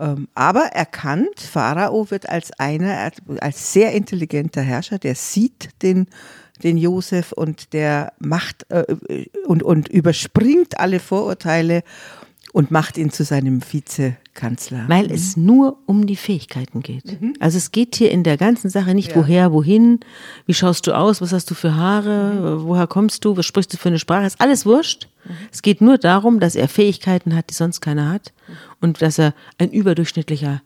[0.00, 6.08] Ähm, aber erkannt, Pharao wird als einer, als sehr intelligenter Herrscher, der sieht den,
[6.64, 8.96] den Josef und der macht äh,
[9.46, 11.84] und, und überspringt alle Vorurteile
[12.54, 14.84] und macht ihn zu seinem Vizekanzler.
[14.86, 17.18] Weil es nur um die Fähigkeiten geht.
[17.40, 19.98] Also es geht hier in der ganzen Sache nicht woher, wohin,
[20.46, 23.76] wie schaust du aus, was hast du für Haare, woher kommst du, was sprichst du
[23.76, 25.08] für eine Sprache, ist alles wurscht.
[25.50, 28.32] Es geht nur darum, dass er Fähigkeiten hat, die sonst keiner hat.
[28.80, 30.62] Und dass er ein überdurchschnittlicher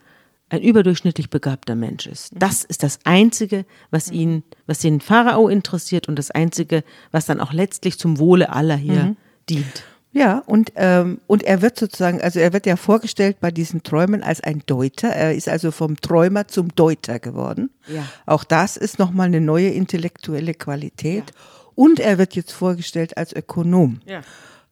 [0.50, 2.32] ein überdurchschnittlich begabter Mensch ist.
[2.34, 7.38] Das ist das Einzige, was ihn, was den Pharao interessiert und das Einzige, was dann
[7.38, 9.14] auch letztlich zum Wohle aller hier
[9.50, 9.84] dient.
[10.18, 14.24] Ja, und, ähm, und er wird sozusagen, also er wird ja vorgestellt bei diesen Träumen
[14.24, 15.10] als ein Deuter.
[15.10, 17.70] Er ist also vom Träumer zum Deuter geworden.
[17.86, 18.04] Ja.
[18.26, 21.32] Auch das ist nochmal eine neue intellektuelle Qualität.
[21.76, 24.00] Und er wird jetzt vorgestellt als Ökonom.
[24.06, 24.22] Ja.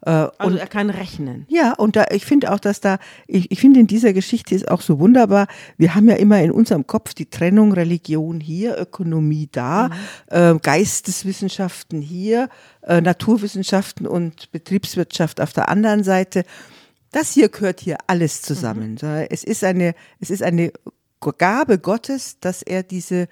[0.02, 1.46] Äh, Also und er kann rechnen.
[1.48, 4.70] ja, und da, ich finde auch, dass da, ich, ich finde in dieser Geschichte ist
[4.70, 5.46] auch so wunderbar,
[5.78, 9.90] wir haben ja immer in unserem Kopf die Trennung Religion hier, Ökonomie da,
[10.28, 12.48] äh, Geisteswissenschaften hier,
[12.82, 16.44] äh, Naturwissenschaften und Betriebswirtschaft auf der anderen Seite.
[17.12, 18.98] Das hier gehört hier alles zusammen.
[18.98, 20.72] So, Es ist eine, es ist eine
[21.38, 23.28] Gabe Gottes, dass er diese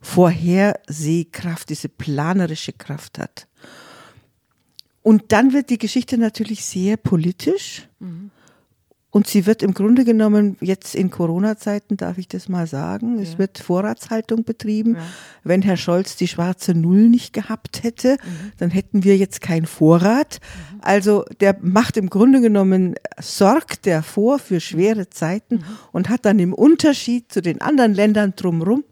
[0.00, 3.46] Vorhersehkraft, diese planerische Kraft hat.
[5.06, 7.88] Und dann wird die Geschichte natürlich sehr politisch.
[9.10, 13.38] Und sie wird im Grunde genommen jetzt in Corona-Zeiten, darf ich das mal sagen, es
[13.38, 14.96] wird Vorratshaltung betrieben.
[15.44, 18.16] Wenn Herr Scholz die schwarze Null nicht gehabt hätte,
[18.58, 20.40] dann hätten wir jetzt keinen Vorrat.
[20.80, 26.40] Also der macht im Grunde genommen, sorgt der vor für schwere Zeiten und hat dann
[26.40, 28.82] im Unterschied zu den anderen Ländern drumherum,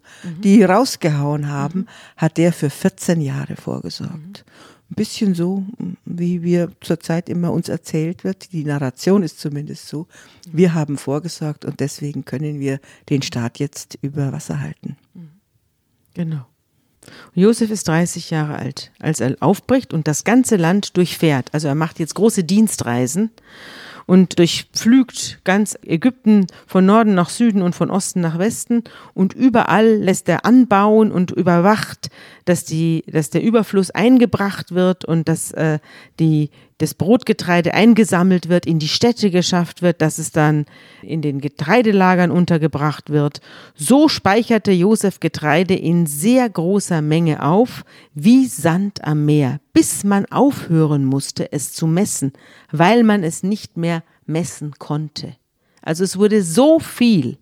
[0.44, 4.44] die rausgehauen haben, hat der für 14 Jahre vorgesorgt
[4.90, 5.64] ein bisschen so,
[6.04, 8.52] wie wir zurzeit immer uns erzählt wird.
[8.52, 10.06] Die Narration ist zumindest so.
[10.50, 14.96] Wir haben vorgesorgt und deswegen können wir den Staat jetzt über Wasser halten.
[16.14, 16.46] Genau.
[17.34, 21.52] Josef ist 30 Jahre alt, als er aufbricht und das ganze Land durchfährt.
[21.52, 23.30] Also er macht jetzt große Dienstreisen
[24.06, 28.84] und durchpflügt ganz Ägypten von Norden nach Süden und von Osten nach Westen.
[29.14, 32.10] Und überall lässt er anbauen und überwacht,
[32.44, 35.78] dass die, dass der Überfluss eingebracht wird und dass äh,
[36.20, 36.50] die
[36.84, 40.66] das Brotgetreide eingesammelt wird, in die Städte geschafft wird, dass es dann
[41.00, 43.40] in den Getreidelagern untergebracht wird.
[43.74, 50.26] So speicherte Josef Getreide in sehr großer Menge auf, wie Sand am Meer, bis man
[50.26, 52.34] aufhören musste, es zu messen,
[52.70, 55.36] weil man es nicht mehr messen konnte.
[55.80, 57.38] Also es wurde so viel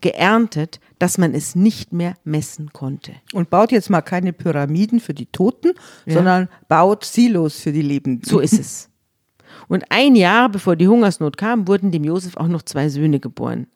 [0.00, 3.12] geerntet, dass man es nicht mehr messen konnte.
[3.32, 5.72] Und baut jetzt mal keine Pyramiden für die Toten,
[6.04, 6.14] Ja.
[6.14, 8.28] sondern baut Silos für die Lebenden.
[8.28, 8.90] So ist es.
[9.68, 13.66] Und ein Jahr bevor die Hungersnot kam, wurden dem Josef auch noch zwei Söhne geboren.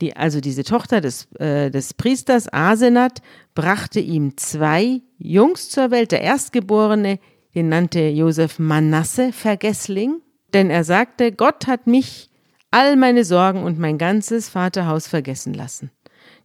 [0.00, 3.22] Die, also diese Tochter des, äh, des Priesters Asenat
[3.54, 6.10] brachte ihm zwei Jungs zur Welt.
[6.10, 7.18] Der Erstgeborene,
[7.54, 10.20] den nannte Josef Manasse Vergessling,
[10.54, 12.30] denn er sagte, Gott hat mich
[12.72, 15.92] all meine Sorgen und mein ganzes Vaterhaus vergessen lassen.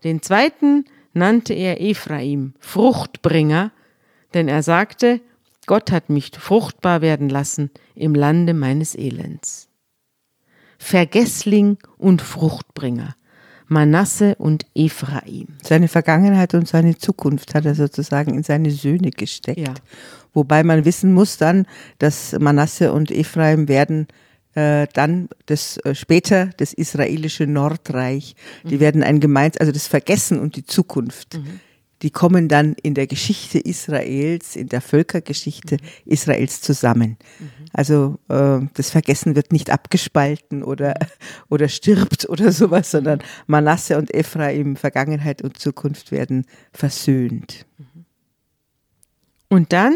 [0.04, 3.72] Den zweiten nannte er Ephraim, Fruchtbringer,
[4.36, 5.22] denn er sagte,
[5.66, 9.70] Gott hat mich fruchtbar werden lassen im Lande meines Elends.
[10.78, 13.16] Vergessling und Fruchtbringer,
[13.68, 15.48] Manasse und Ephraim.
[15.64, 19.60] Seine Vergangenheit und seine Zukunft hat er sozusagen in seine Söhne gesteckt.
[19.60, 19.74] Ja.
[20.34, 21.66] Wobei man wissen muss dann,
[22.00, 24.08] dass Manasse und Ephraim werden
[24.58, 30.40] äh, dann das äh, später das israelische Nordreich, die werden ein gemeins, also das Vergessen
[30.40, 31.40] und die Zukunft.
[32.02, 37.18] Die kommen dann in der Geschichte Israels, in der Völkergeschichte Israels zusammen.
[37.72, 40.96] Also äh, das Vergessen wird nicht abgespalten oder,
[41.50, 47.68] oder stirbt oder sowas, sondern Manasse und Ephraim, Vergangenheit und Zukunft werden versöhnt.
[49.50, 49.94] Und dann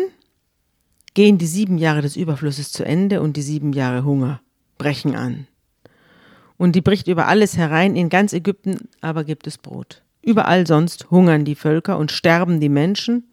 [1.15, 4.39] gehen die sieben Jahre des Überflusses zu Ende und die sieben Jahre Hunger
[4.81, 5.45] brechen an.
[6.57, 10.01] Und die bricht über alles herein, in ganz Ägypten aber gibt es Brot.
[10.23, 13.29] Überall sonst hungern die Völker und sterben die Menschen.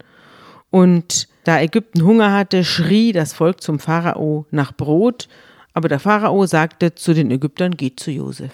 [0.70, 5.28] Und da Ägypten Hunger hatte, schrie das Volk zum Pharao nach Brot.
[5.72, 8.52] Aber der Pharao sagte zu den Ägyptern, geht zu Josef.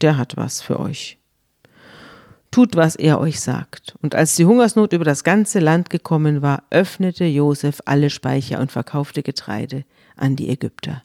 [0.00, 1.18] Der hat was für euch.
[2.50, 3.94] Tut, was er euch sagt.
[4.02, 8.72] Und als die Hungersnot über das ganze Land gekommen war, öffnete Josef alle Speicher und
[8.72, 9.84] verkaufte Getreide
[10.16, 11.04] an die Ägypter.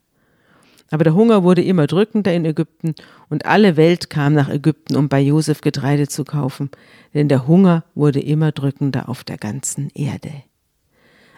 [0.92, 2.96] Aber der Hunger wurde immer drückender in Ägypten
[3.30, 6.70] und alle Welt kam nach Ägypten, um bei Josef Getreide zu kaufen,
[7.14, 10.32] denn der Hunger wurde immer drückender auf der ganzen Erde.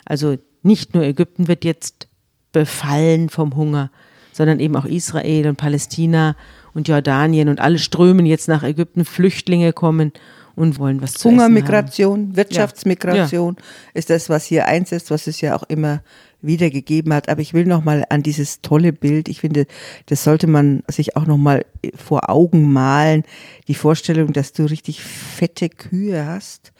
[0.05, 2.07] Also nicht nur Ägypten wird jetzt
[2.51, 3.91] befallen vom Hunger,
[4.31, 6.35] sondern eben auch Israel und Palästina
[6.73, 10.13] und Jordanien und alle strömen jetzt nach Ägypten, Flüchtlinge kommen
[10.55, 11.45] und wollen was zu essen haben.
[11.45, 13.57] Hungermigration, Wirtschaftsmigration
[13.93, 16.01] ist das, was hier einsetzt, was es ja auch immer
[16.41, 17.29] wieder gegeben hat.
[17.29, 19.29] Aber ich will noch mal an dieses tolle Bild.
[19.29, 19.65] Ich finde,
[20.07, 23.23] das sollte man sich auch noch mal vor Augen malen.
[23.67, 26.73] Die Vorstellung, dass du richtig fette Kühe hast,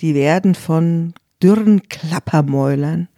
[0.00, 3.08] die werden von dürren Klappermäulern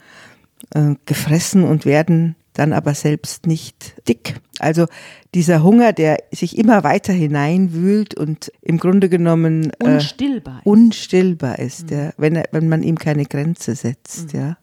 [0.74, 4.40] äh, gefressen und werden dann aber selbst nicht dick.
[4.58, 4.86] Also
[5.34, 10.66] dieser Hunger, der sich immer weiter hineinwühlt und im Grunde genommen äh, Unstillbar ist.
[10.66, 14.58] unstillbar ist, ja, wenn, er, wenn man ihm keine Grenze setzt, ja.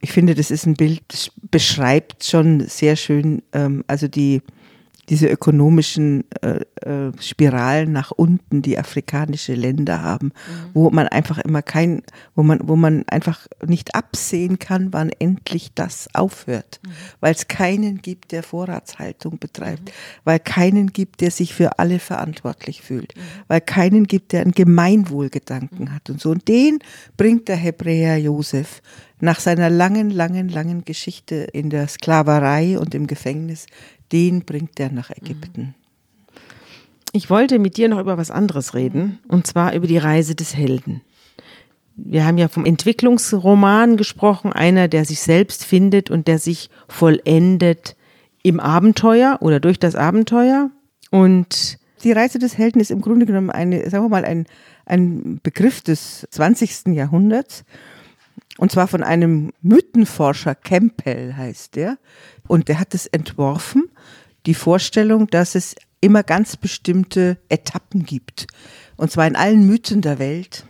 [0.00, 4.42] Ich finde, das ist ein Bild, das beschreibt schon sehr schön, ähm, also die,
[5.08, 10.32] diese ökonomischen äh, äh, Spiralen nach unten, die afrikanische Länder haben,
[10.74, 12.02] wo man einfach immer kein,
[12.34, 16.80] wo man, wo man einfach nicht absehen kann, wann endlich das aufhört,
[17.20, 19.92] weil es keinen gibt, der Vorratshaltung betreibt,
[20.24, 23.14] weil keinen gibt, der sich für alle verantwortlich fühlt,
[23.48, 26.30] weil keinen gibt, der einen Gemeinwohlgedanken hat und so.
[26.30, 26.78] Und den
[27.16, 28.82] bringt der Hebräer Josef
[29.20, 33.66] nach seiner langen, langen, langen Geschichte in der Sklaverei und im Gefängnis,
[34.12, 35.74] den bringt er nach Ägypten.
[37.12, 40.54] Ich wollte mit dir noch über was anderes reden, und zwar über die Reise des
[40.54, 41.00] Helden.
[41.96, 47.96] Wir haben ja vom Entwicklungsroman gesprochen, einer, der sich selbst findet und der sich vollendet
[48.42, 50.70] im Abenteuer oder durch das Abenteuer.
[51.10, 54.46] Und Die Reise des Helden ist im Grunde genommen eine, sagen wir mal, ein,
[54.86, 56.94] ein Begriff des 20.
[56.94, 57.64] Jahrhunderts.
[58.58, 61.98] Und zwar von einem Mythenforscher, Campbell heißt der.
[62.48, 63.84] Und der hat es entworfen,
[64.46, 68.46] die Vorstellung, dass es immer ganz bestimmte Etappen gibt.
[68.96, 70.66] Und zwar in allen Mythen der Welt,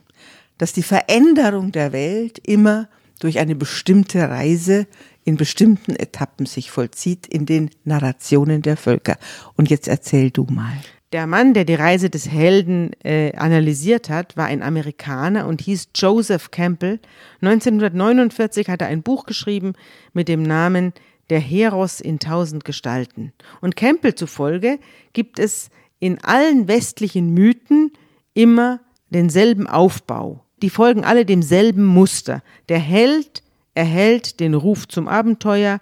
[0.59, 2.89] dass die Veränderung der Welt immer
[3.21, 4.87] durch eine bestimmte Reise
[5.25, 9.17] in bestimmten Etappen sich vollzieht in den Narrationen der Völker.
[9.57, 10.79] Und jetzt erzähl du mal.
[11.13, 15.89] Der Mann, der die Reise des Helden äh, analysiert hat, war ein Amerikaner und hieß
[15.95, 17.01] Joseph Campbell.
[17.41, 19.73] 1949 hat er ein Buch geschrieben
[20.13, 20.93] mit dem Namen
[21.31, 23.33] Der Heros in tausend Gestalten.
[23.61, 24.79] Und Campbell zufolge
[25.13, 25.71] gibt es
[26.01, 27.93] in allen westlichen Mythen
[28.35, 30.45] immer denselben Aufbau.
[30.63, 32.43] Die folgen alle demselben Muster.
[32.69, 33.43] Der Held
[33.75, 35.81] erhält den Ruf zum Abenteuer,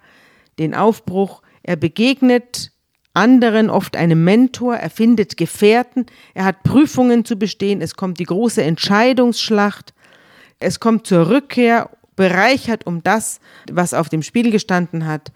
[0.59, 2.71] den Aufbruch, er begegnet
[3.13, 8.25] anderen, oft einem Mentor, er findet Gefährten, er hat Prüfungen zu bestehen, es kommt die
[8.25, 9.93] große Entscheidungsschlacht,
[10.59, 13.39] es kommt zur Rückkehr, bereichert um das,
[13.71, 15.31] was auf dem Spiel gestanden hat.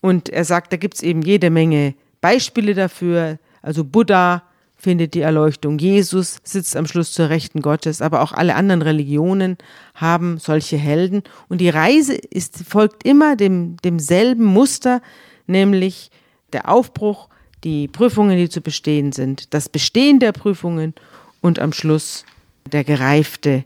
[0.00, 3.38] Und er sagt, da gibt es eben jede Menge Beispiele dafür.
[3.62, 4.44] Also Buddha
[4.76, 9.56] findet die Erleuchtung, Jesus sitzt am Schluss zur Rechten Gottes, aber auch alle anderen Religionen
[9.94, 11.22] haben solche Helden.
[11.48, 15.00] Und die Reise ist, folgt immer dem, demselben Muster,
[15.46, 16.10] nämlich
[16.52, 17.28] der Aufbruch,
[17.62, 20.94] die Prüfungen, die zu bestehen sind, das Bestehen der Prüfungen
[21.40, 22.24] und am Schluss
[22.70, 23.64] der gereifte,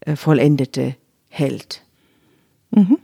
[0.00, 0.94] äh, vollendete
[1.34, 1.82] Held.
[2.70, 2.98] Mhm.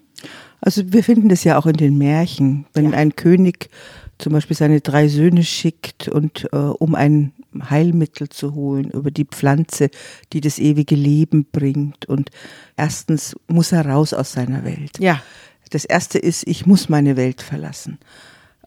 [0.61, 2.99] Also wir finden das ja auch in den Märchen, wenn ja.
[2.99, 3.71] ein König
[4.19, 7.33] zum Beispiel seine drei Söhne schickt und äh, um ein
[7.69, 9.91] Heilmittel zu holen über die Pflanze,
[10.33, 12.07] die das ewige Leben bringt.
[12.07, 12.31] Und
[12.77, 14.99] erstens muss er raus aus seiner Welt.
[15.01, 15.23] Ja.
[15.71, 17.99] Das erste ist, ich muss meine Welt verlassen.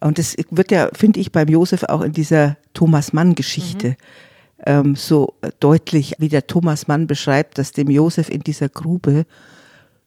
[0.00, 3.94] Und das wird ja, finde ich, beim Josef auch in dieser Thomas Mann-Geschichte mhm.
[4.66, 9.26] ähm, so deutlich, wie der Thomas Mann beschreibt, dass dem Josef in dieser Grube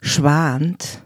[0.01, 1.03] schwant,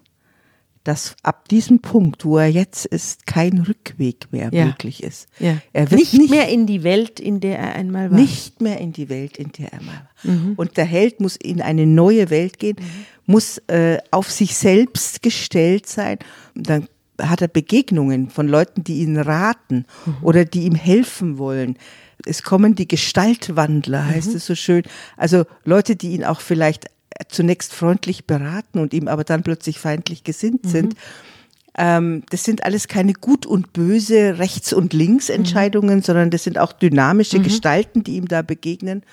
[0.83, 4.65] dass ab diesem Punkt, wo er jetzt ist, kein Rückweg mehr ja.
[4.65, 5.27] möglich ist.
[5.39, 5.57] Ja.
[5.73, 8.19] Er wird nicht, nicht, mehr in die Welt, in der er einmal war.
[8.19, 10.31] Nicht mehr in die Welt, in der er mal war.
[10.31, 10.53] Mhm.
[10.55, 13.31] Und der Held muss in eine neue Welt gehen, mhm.
[13.31, 16.17] muss äh, auf sich selbst gestellt sein.
[16.55, 16.87] Dann
[17.21, 20.15] hat er Begegnungen von Leuten, die ihn raten mhm.
[20.23, 21.77] oder die ihm helfen wollen.
[22.25, 24.35] Es kommen die Gestaltwandler, heißt mhm.
[24.37, 24.83] es so schön.
[25.17, 26.87] Also Leute, die ihn auch vielleicht
[27.29, 30.69] zunächst freundlich beraten und ihm aber dann plötzlich feindlich gesinnt mhm.
[30.69, 30.95] sind.
[31.77, 36.03] Ähm, das sind alles keine gut und böse Rechts- und Linksentscheidungen, mhm.
[36.03, 37.43] sondern das sind auch dynamische mhm.
[37.43, 39.03] Gestalten, die ihm da begegnen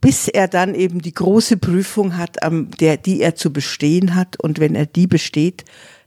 [0.00, 2.36] bis er dann eben die große Prüfung hat,
[2.80, 4.38] der, die er zu bestehen hat.
[4.40, 5.64] Und wenn er die besteht,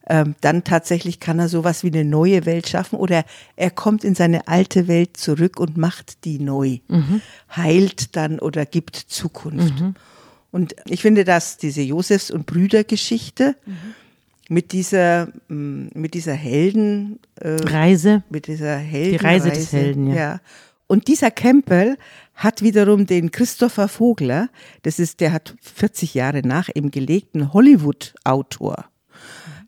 [0.07, 3.23] ähm, dann tatsächlich kann er sowas wie eine neue Welt schaffen oder
[3.55, 7.21] er kommt in seine alte Welt zurück und macht die neu, mhm.
[7.55, 9.73] heilt dann oder gibt Zukunft.
[10.51, 13.75] Und ich finde, dass diese Josefs- und Brüdergeschichte mhm.
[14.49, 20.07] mit dieser, mm, mit dieser Helden, äh, Reise, mit dieser Helden, die Reise, des Helden,
[20.07, 20.15] ja.
[20.15, 20.41] ja.
[20.87, 21.97] Und dieser Campbell
[22.35, 24.49] hat wiederum den Christopher Vogler,
[24.83, 28.85] das ist, der hat 40 Jahre nach ihm gelegten Hollywood-Autor,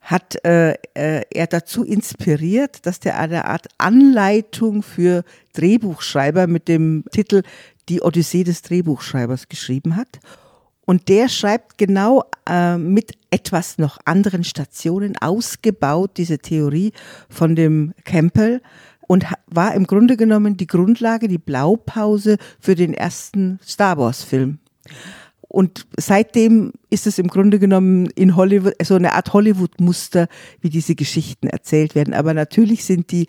[0.01, 5.23] hat äh, äh, er dazu inspiriert, dass der eine Art Anleitung für
[5.53, 7.43] Drehbuchschreiber mit dem Titel
[7.88, 10.19] Die Odyssee des Drehbuchschreibers geschrieben hat.
[10.86, 16.91] Und der schreibt genau äh, mit etwas noch anderen Stationen ausgebaut diese Theorie
[17.29, 18.61] von dem Campbell
[19.07, 24.59] und war im Grunde genommen die Grundlage, die Blaupause für den ersten Star Wars Film.
[25.47, 30.27] Und seitdem ist es im Grunde genommen in Hollywood so eine Art Hollywood-Muster,
[30.61, 32.13] wie diese Geschichten erzählt werden.
[32.13, 33.27] Aber natürlich sind die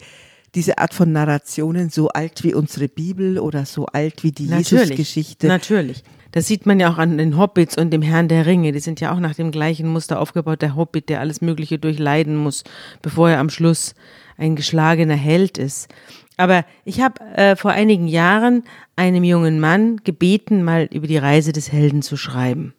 [0.55, 5.49] diese Art von Narrationen so alt wie unsere Bibel oder so alt wie die Jesus-Geschichte.
[5.49, 6.05] Natürlich.
[6.35, 8.73] Das sieht man ja auch an den Hobbits und dem Herrn der Ringe.
[8.73, 10.63] Die sind ja auch nach dem gleichen Muster aufgebaut.
[10.63, 12.65] Der Hobbit, der alles Mögliche durchleiden muss,
[13.03, 13.95] bevor er am Schluss
[14.37, 15.95] ein geschlagener Held ist.
[16.37, 18.65] Aber ich habe äh, vor einigen Jahren
[18.97, 22.75] einem jungen Mann gebeten, mal über die Reise des Helden zu schreiben.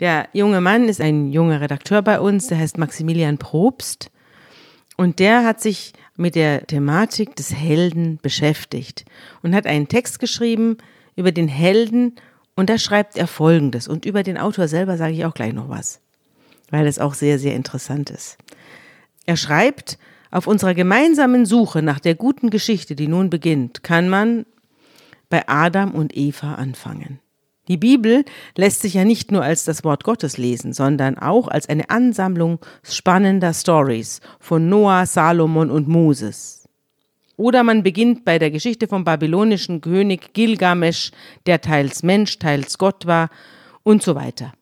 [0.00, 4.10] Der junge Mann ist ein junger Redakteur bei uns, der heißt Maximilian Probst.
[4.98, 9.06] Und der hat sich mit der Thematik des Helden beschäftigt
[9.42, 10.76] und hat einen Text geschrieben
[11.16, 12.16] über den Helden
[12.56, 13.88] und da schreibt er Folgendes.
[13.88, 16.00] Und über den Autor selber sage ich auch gleich noch was,
[16.70, 18.36] weil es auch sehr, sehr interessant ist.
[19.26, 19.98] Er schreibt,
[20.30, 24.46] auf unserer gemeinsamen Suche nach der guten Geschichte, die nun beginnt, kann man
[25.28, 27.20] bei Adam und Eva anfangen.
[27.68, 28.24] Die Bibel
[28.56, 32.58] lässt sich ja nicht nur als das Wort Gottes lesen, sondern auch als eine Ansammlung
[32.82, 36.59] spannender Stories von Noah, Salomon und Moses.
[37.40, 41.10] Oder man beginnt bei der Geschichte vom babylonischen König Gilgamesch,
[41.46, 43.30] der teils Mensch, teils Gott war
[43.82, 44.52] und so weiter.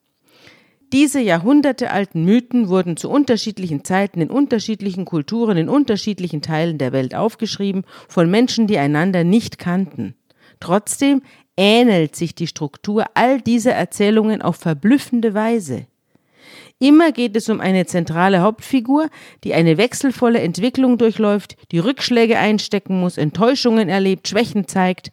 [0.93, 7.17] Diese jahrhundertealten Mythen wurden zu unterschiedlichen Zeiten in unterschiedlichen Kulturen in unterschiedlichen Teilen der Welt
[7.17, 10.15] aufgeschrieben von Menschen, die einander nicht kannten.
[10.61, 11.23] Trotzdem
[11.57, 15.89] ähnelt sich die Struktur all dieser Erzählungen auf verblüffende Weise.
[16.81, 19.09] Immer geht es um eine zentrale Hauptfigur,
[19.43, 25.11] die eine wechselvolle Entwicklung durchläuft, die Rückschläge einstecken muss, Enttäuschungen erlebt, Schwächen zeigt,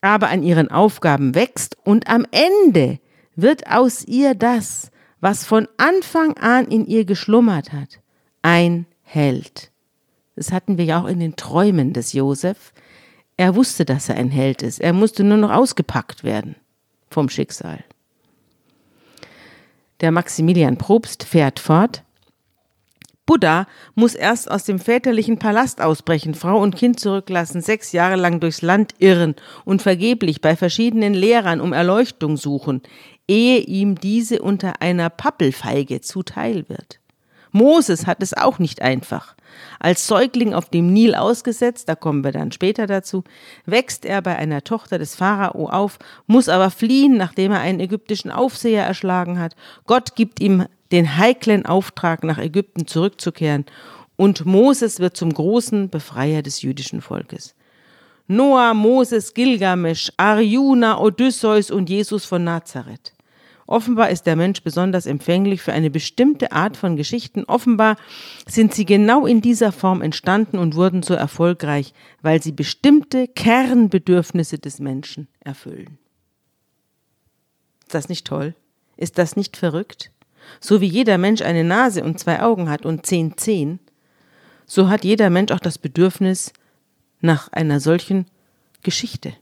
[0.00, 2.98] aber an ihren Aufgaben wächst und am Ende
[3.36, 4.90] wird aus ihr das,
[5.20, 8.00] was von Anfang an in ihr geschlummert hat,
[8.42, 9.70] ein Held.
[10.36, 12.72] Das hatten wir ja auch in den Träumen des Josef.
[13.36, 14.80] Er wusste, dass er ein Held ist.
[14.80, 16.56] Er musste nur noch ausgepackt werden
[17.10, 17.84] vom Schicksal.
[20.00, 22.02] Der Maximilian Probst fährt fort.
[23.26, 28.38] Buddha muss erst aus dem väterlichen Palast ausbrechen, Frau und Kind zurücklassen, sechs Jahre lang
[28.38, 29.34] durchs Land irren
[29.64, 32.82] und vergeblich bei verschiedenen Lehrern um Erleuchtung suchen,
[33.26, 37.00] ehe ihm diese unter einer Pappelfeige zuteil wird.
[37.54, 39.36] Moses hat es auch nicht einfach.
[39.78, 43.22] Als Säugling auf dem Nil ausgesetzt, da kommen wir dann später dazu,
[43.64, 48.32] wächst er bei einer Tochter des Pharao auf, muss aber fliehen, nachdem er einen ägyptischen
[48.32, 49.54] Aufseher erschlagen hat.
[49.86, 53.66] Gott gibt ihm den heiklen Auftrag, nach Ägypten zurückzukehren,
[54.16, 57.54] und Moses wird zum großen Befreier des jüdischen Volkes.
[58.26, 63.13] Noah, Moses, Gilgamesch, Arjuna, Odysseus und Jesus von Nazareth.
[63.66, 67.44] Offenbar ist der Mensch besonders empfänglich für eine bestimmte Art von Geschichten.
[67.44, 67.96] Offenbar
[68.46, 74.58] sind sie genau in dieser Form entstanden und wurden so erfolgreich, weil sie bestimmte Kernbedürfnisse
[74.58, 75.98] des Menschen erfüllen.
[77.86, 78.54] Ist das nicht toll?
[78.96, 80.10] Ist das nicht verrückt?
[80.60, 83.80] So wie jeder Mensch eine Nase und zwei Augen hat und zehn Zehen,
[84.66, 86.52] so hat jeder Mensch auch das Bedürfnis
[87.20, 88.26] nach einer solchen
[88.82, 89.34] Geschichte.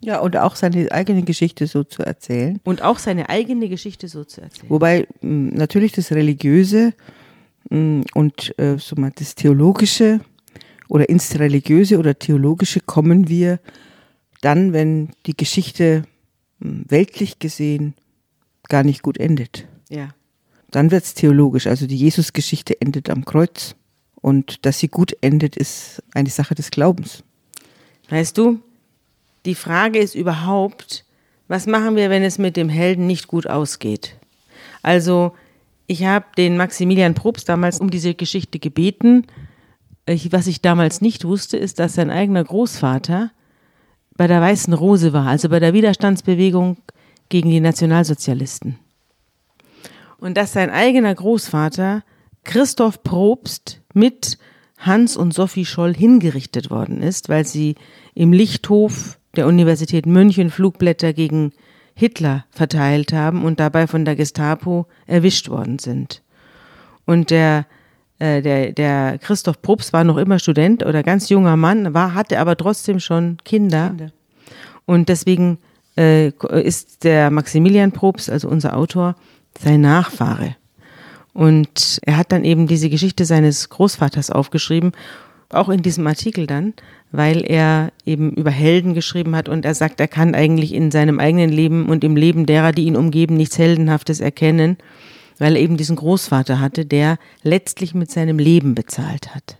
[0.00, 2.60] Ja, und auch seine eigene Geschichte so zu erzählen.
[2.64, 4.68] Und auch seine eigene Geschichte so zu erzählen.
[4.68, 6.92] Wobei natürlich das Religiöse
[7.70, 10.20] und äh, so mal das Theologische
[10.88, 13.58] oder ins Religiöse oder Theologische kommen wir
[14.40, 16.04] dann, wenn die Geschichte
[16.60, 17.94] weltlich gesehen
[18.68, 19.66] gar nicht gut endet.
[19.88, 20.10] Ja.
[20.70, 21.66] Dann wird es theologisch.
[21.66, 23.74] Also die Jesusgeschichte endet am Kreuz.
[24.14, 27.22] Und dass sie gut endet, ist eine Sache des Glaubens.
[28.08, 28.60] Weißt du,
[29.46, 31.04] die Frage ist überhaupt,
[31.48, 34.16] was machen wir, wenn es mit dem Helden nicht gut ausgeht?
[34.82, 35.34] Also,
[35.86, 39.26] ich habe den Maximilian Probst damals um diese Geschichte gebeten.
[40.06, 43.30] Ich, was ich damals nicht wusste, ist, dass sein eigener Großvater
[44.16, 46.78] bei der Weißen Rose war, also bei der Widerstandsbewegung
[47.28, 48.78] gegen die Nationalsozialisten.
[50.18, 52.02] Und dass sein eigener Großvater
[52.44, 54.38] Christoph Probst mit
[54.78, 57.76] Hans und Sophie Scholl hingerichtet worden ist, weil sie
[58.14, 61.52] im Lichthof der Universität München Flugblätter gegen
[61.94, 66.22] Hitler verteilt haben und dabei von der Gestapo erwischt worden sind.
[67.06, 67.66] Und der,
[68.18, 72.38] äh, der, der Christoph Probst war noch immer Student oder ganz junger Mann, war, hatte
[72.38, 73.90] aber trotzdem schon Kinder.
[73.90, 74.12] Kinder.
[74.86, 75.58] Und deswegen
[75.96, 76.30] äh,
[76.62, 79.16] ist der Maximilian Probst, also unser Autor,
[79.58, 80.56] sein Nachfahre.
[81.32, 84.92] Und er hat dann eben diese Geschichte seines Großvaters aufgeschrieben,
[85.50, 86.72] auch in diesem Artikel dann
[87.16, 91.18] weil er eben über Helden geschrieben hat und er sagt, er kann eigentlich in seinem
[91.18, 94.76] eigenen Leben und im Leben derer, die ihn umgeben, nichts Heldenhaftes erkennen,
[95.38, 99.56] weil er eben diesen Großvater hatte, der letztlich mit seinem Leben bezahlt hat.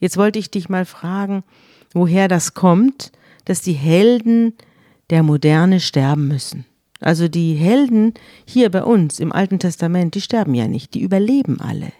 [0.00, 1.44] Jetzt wollte ich dich mal fragen,
[1.92, 3.12] woher das kommt,
[3.44, 4.54] dass die Helden
[5.10, 6.64] der Moderne sterben müssen.
[7.00, 8.14] Also die Helden
[8.46, 11.92] hier bei uns im Alten Testament, die sterben ja nicht, die überleben alle.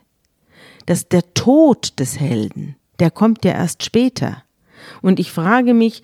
[0.86, 4.42] Dass der Tod des Helden, der kommt ja erst später.
[5.02, 6.02] Und ich frage mich,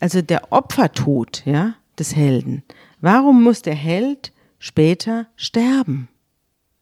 [0.00, 2.62] also der Opfertod, ja, des Helden,
[3.00, 6.08] warum muss der Held später sterben?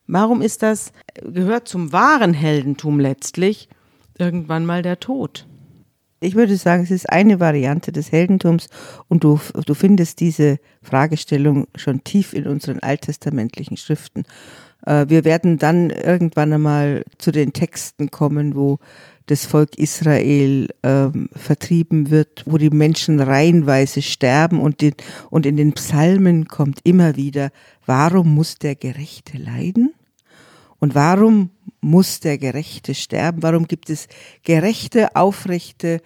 [0.07, 0.92] Warum ist das,
[1.22, 3.68] gehört zum wahren Heldentum letztlich,
[4.18, 5.47] irgendwann mal der Tod?
[6.20, 8.68] Ich würde sagen, es ist eine Variante des Heldentums
[9.09, 14.24] und du, du findest diese Fragestellung schon tief in unseren alttestamentlichen Schriften.
[14.86, 18.78] Äh, wir werden dann irgendwann einmal zu den Texten kommen, wo
[19.27, 24.95] das Volk Israel ähm, vertrieben wird, wo die Menschen reihenweise sterben und, den,
[25.31, 27.51] und in den Psalmen kommt immer wieder,
[27.85, 29.93] warum muss der Gerechte leiden?
[30.79, 31.51] Und warum
[31.81, 33.43] muss der Gerechte sterben?
[33.43, 34.09] Warum gibt es
[34.45, 36.01] gerechte, aufrechte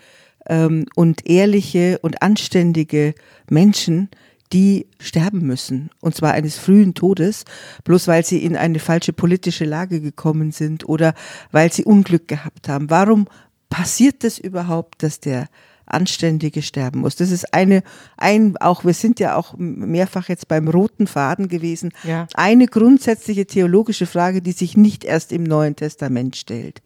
[0.49, 3.15] ähm, und ehrliche und anständige
[3.51, 4.09] Menschen,
[4.53, 7.45] die sterben müssen, und zwar eines frühen Todes,
[7.85, 11.15] bloß weil sie in eine falsche politische Lage gekommen sind oder
[11.53, 12.91] weil sie Unglück gehabt haben.
[12.91, 13.27] Warum
[13.69, 15.47] passiert das überhaupt, dass der
[15.91, 17.17] Anständige sterben muss.
[17.17, 17.83] Das ist eine,
[18.17, 22.27] ein, auch wir sind ja auch mehrfach jetzt beim roten Faden gewesen, ja.
[22.35, 26.81] eine grundsätzliche theologische Frage, die sich nicht erst im Neuen Testament stellt.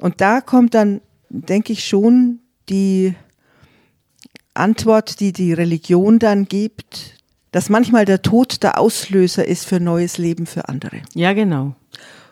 [0.00, 3.14] Und da kommt dann, denke ich, schon die
[4.58, 7.14] Antwort, die die Religion dann gibt,
[7.52, 11.02] dass manchmal der Tod der Auslöser ist für neues Leben für andere.
[11.14, 11.74] Ja, genau.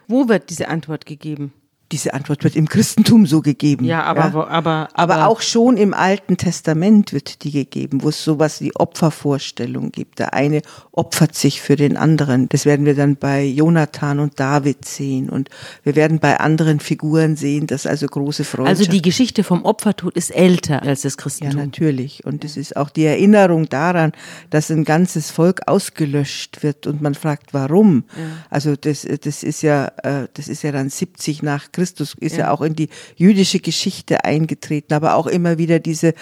[0.09, 1.53] Wo wird diese Antwort gegeben?
[1.93, 3.85] Diese Antwort wird im Christentum so gegeben.
[3.85, 4.33] Ja, aber, ja?
[4.33, 8.61] Wo, aber, aber, aber auch schon im Alten Testament wird die gegeben, wo es sowas
[8.61, 10.19] wie Opfervorstellung gibt.
[10.19, 12.49] Der eine opfert sich für den anderen.
[12.49, 15.29] Das werden wir dann bei Jonathan und David sehen.
[15.29, 15.49] Und
[15.85, 18.81] wir werden bei anderen Figuren sehen, dass also große Freundschaft.
[18.81, 21.59] Also die Geschichte vom Opfertod ist älter als das Christentum.
[21.59, 22.25] Ja, natürlich.
[22.25, 24.13] Und es ist auch die Erinnerung daran,
[24.51, 28.05] dass ein ganzes Volk ausgelöscht wird und man fragt, warum.
[28.17, 28.23] Ja.
[28.51, 32.47] Also das, das ist ja, äh, das ist ja dann 70 nach Christus ist ja.
[32.47, 36.15] ja auch in die jüdische Geschichte eingetreten, aber auch immer wieder diese,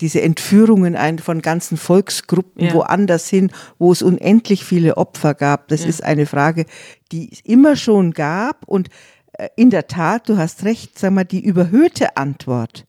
[0.00, 2.74] diese Entführungen ein, von ganzen Volksgruppen ja.
[2.74, 5.66] woanders hin, wo es unendlich viele Opfer gab.
[5.66, 5.88] Das ja.
[5.88, 6.64] ist eine Frage,
[7.10, 8.88] die es immer schon gab und
[9.32, 12.86] äh, in der Tat, du hast recht, sag mal, die überhöhte Antwort,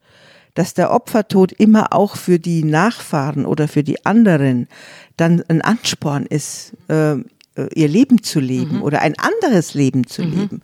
[0.53, 4.67] dass der Opfertod immer auch für die Nachfahren oder für die anderen
[5.17, 7.15] dann ein Ansporn ist, äh,
[7.73, 8.83] ihr Leben zu leben mhm.
[8.83, 10.39] oder ein anderes Leben zu mhm.
[10.39, 10.61] leben.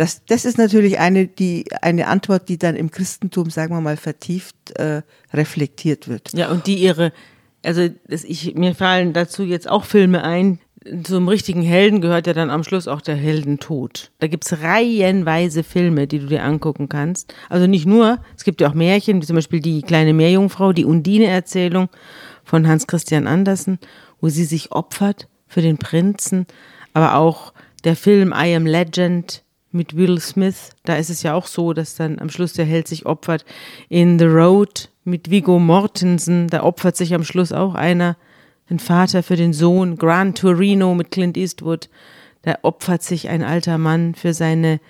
[0.00, 3.98] Das, das ist natürlich eine, die, eine Antwort, die dann im Christentum, sagen wir mal,
[3.98, 5.02] vertieft äh,
[5.34, 6.32] reflektiert wird.
[6.32, 7.12] Ja, und die ihre,
[7.62, 10.58] also ich, mir fallen dazu jetzt auch Filme ein.
[11.02, 14.10] Zum richtigen Helden gehört ja dann am Schluss auch der Heldentod.
[14.20, 17.34] Da gibt's reihenweise Filme, die du dir angucken kannst.
[17.50, 20.86] Also nicht nur, es gibt ja auch Märchen, wie zum Beispiel die kleine Meerjungfrau, die
[20.86, 21.90] Undine-Erzählung
[22.42, 23.78] von Hans Christian Andersen,
[24.22, 26.46] wo sie sich opfert für den Prinzen,
[26.94, 27.52] aber auch
[27.84, 29.42] der Film I Am Legend,
[29.72, 32.88] mit Will Smith, da ist es ja auch so, dass dann am Schluss der Held
[32.88, 33.44] sich opfert.
[33.88, 38.16] In The Road mit Vigo Mortensen, da opfert sich am Schluss auch einer,
[38.68, 39.96] ein Vater für den Sohn.
[39.96, 41.88] Gran Torino mit Clint Eastwood,
[42.42, 44.80] da opfert sich ein alter Mann für seine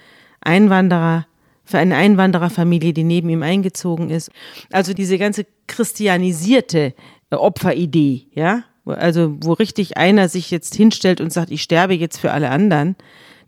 [0.41, 1.27] Einwanderer,
[1.65, 4.31] für eine Einwandererfamilie, die neben ihm eingezogen ist.
[4.73, 6.95] Also diese ganze christianisierte
[7.31, 12.33] Opferidee, ja, also wo richtig einer sich jetzt hinstellt und sagt, ich sterbe jetzt für
[12.33, 12.97] alle anderen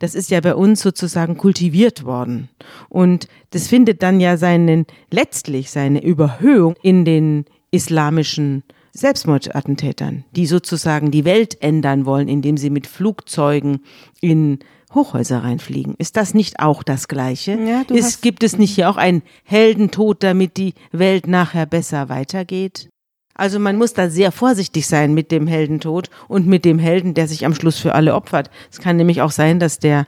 [0.02, 2.48] das ist ja bei uns sozusagen kultiviert worden.
[2.88, 11.12] Und das findet dann ja seinen, letztlich seine Überhöhung in den islamischen Selbstmordattentätern, die sozusagen
[11.12, 13.84] die Welt ändern wollen, indem sie mit Flugzeugen
[14.20, 14.58] in
[14.92, 15.94] Hochhäuser reinfliegen.
[15.98, 17.56] Ist das nicht auch das Gleiche?
[17.64, 22.90] Ja, ist, gibt es nicht hier auch einen Heldentod, damit die Welt nachher besser weitergeht?
[23.34, 27.28] Also man muss da sehr vorsichtig sein mit dem Heldentod und mit dem Helden, der
[27.28, 28.50] sich am Schluss für alle opfert.
[28.70, 30.06] Es kann nämlich auch sein, dass der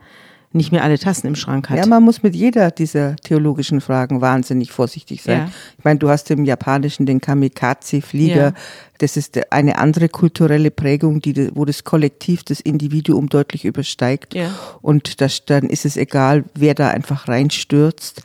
[0.54, 1.78] nicht mehr alle Tassen im Schrank hat.
[1.78, 5.38] Ja, man muss mit jeder dieser theologischen Fragen wahnsinnig vorsichtig sein.
[5.38, 5.50] Ja.
[5.76, 8.36] Ich meine, du hast im Japanischen den Kamikaze-Flieger.
[8.36, 8.54] Ja.
[8.98, 14.34] Das ist eine andere kulturelle Prägung, die, wo das Kollektiv das Individuum deutlich übersteigt.
[14.34, 14.54] Ja.
[14.80, 18.22] Und das, dann ist es egal, wer da einfach reinstürzt.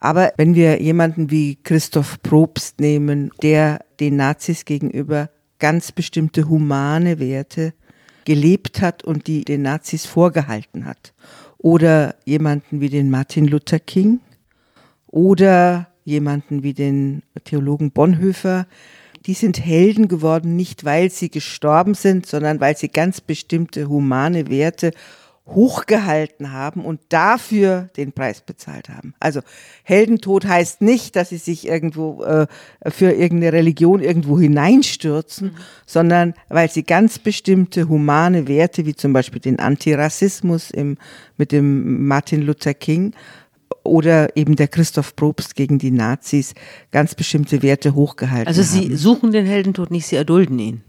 [0.00, 7.18] Aber wenn wir jemanden wie Christoph Probst nehmen, der den Nazis gegenüber ganz bestimmte humane
[7.18, 7.74] Werte
[8.24, 11.14] gelebt hat und die den Nazis vorgehalten hat,
[11.58, 14.20] oder jemanden wie den Martin Luther King,
[15.08, 18.66] oder jemanden wie den Theologen Bonhoeffer,
[19.26, 24.48] die sind Helden geworden, nicht weil sie gestorben sind, sondern weil sie ganz bestimmte humane
[24.48, 24.92] Werte
[25.48, 29.14] hochgehalten haben und dafür den Preis bezahlt haben.
[29.18, 29.40] Also
[29.82, 32.46] Heldentod heißt nicht, dass sie sich irgendwo äh,
[32.86, 35.56] für irgendeine Religion irgendwo hineinstürzen, mhm.
[35.86, 40.98] sondern weil sie ganz bestimmte humane Werte, wie zum Beispiel den Antirassismus im,
[41.36, 43.14] mit dem Martin Luther King
[43.84, 46.54] oder eben der Christoph Probst gegen die Nazis,
[46.90, 48.58] ganz bestimmte Werte hochgehalten haben.
[48.58, 48.96] Also Sie haben.
[48.96, 50.82] suchen den Heldentod nicht, Sie erdulden ihn.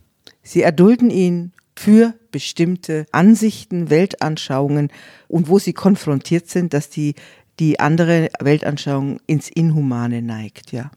[0.43, 4.89] Sie erdulden ihn für bestimmte Ansichten, Weltanschauungen
[5.29, 7.15] und wo sie konfrontiert sind, dass die,
[7.57, 10.91] die andere Weltanschauung ins Inhumane neigt, ja.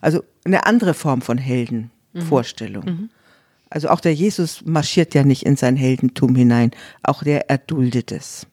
[0.00, 2.84] Also eine andere Form von Heldenvorstellung.
[2.84, 2.90] Mhm.
[2.90, 3.10] mhm.
[3.68, 6.72] Also auch der Jesus marschiert ja nicht in sein Heldentum hinein,
[7.02, 8.46] auch der erduldet es.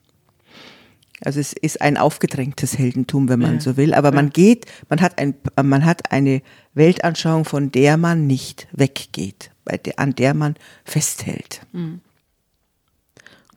[1.21, 3.59] Also es ist ein aufgedrängtes Heldentum, wenn man ja.
[3.59, 4.15] so will, aber ja.
[4.15, 6.41] man geht, man hat ein, man hat eine
[6.73, 11.61] Weltanschauung, von der man nicht weggeht der, an der man festhält.
[11.71, 12.01] Mhm.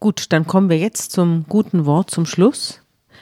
[0.01, 2.81] Gut, dann kommen wir jetzt zum guten Wort zum Schluss.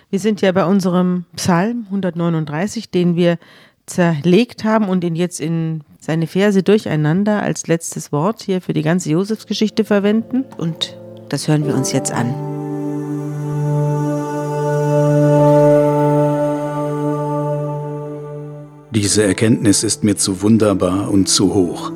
[0.09, 3.39] Wir sind ja bei unserem Psalm 139, den wir
[3.87, 8.83] zerlegt haben und ihn jetzt in seine Verse durcheinander als letztes Wort hier für die
[8.83, 10.45] ganze Josefsgeschichte verwenden.
[10.57, 10.97] Und
[11.29, 12.35] das hören wir uns jetzt an.
[18.93, 21.93] Diese Erkenntnis ist mir zu wunderbar und zu hoch.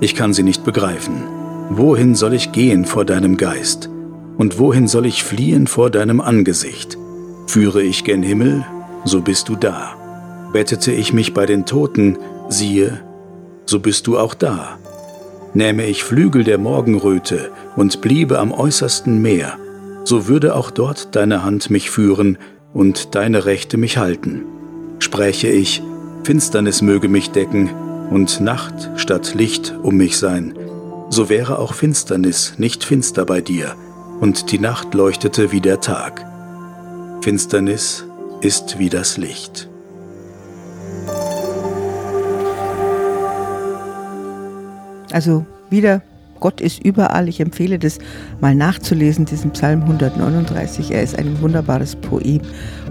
[0.00, 1.22] Ich kann sie nicht begreifen.
[1.70, 3.88] Wohin soll ich gehen vor deinem Geist?
[4.36, 6.98] Und wohin soll ich fliehen vor deinem Angesicht?
[7.46, 8.64] Führe ich gen Himmel,
[9.04, 9.94] so bist du da.
[10.52, 12.18] Bettete ich mich bei den Toten,
[12.48, 13.00] siehe,
[13.64, 14.78] so bist du auch da.
[15.54, 19.54] Nähme ich Flügel der Morgenröte und bliebe am äußersten Meer,
[20.04, 22.36] so würde auch dort deine Hand mich führen
[22.74, 24.42] und deine Rechte mich halten.
[24.98, 25.82] Spräche ich,
[26.24, 27.70] Finsternis möge mich decken
[28.10, 30.54] und Nacht statt Licht um mich sein,
[31.10, 33.74] so wäre auch Finsternis nicht finster bei dir,
[34.20, 36.24] und die Nacht leuchtete wie der Tag.
[37.20, 38.04] Finsternis
[38.40, 39.68] ist wie das Licht.
[45.12, 46.02] Also wieder,
[46.40, 47.28] Gott ist überall.
[47.28, 47.98] Ich empfehle das
[48.40, 50.90] mal nachzulesen, diesen Psalm 139.
[50.90, 52.40] Er ist ein wunderbares Poem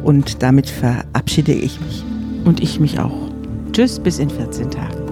[0.03, 2.03] und damit verabschiede ich mich.
[2.45, 3.29] Und ich mich auch.
[3.71, 5.04] Tschüss, bis in 14 Tagen.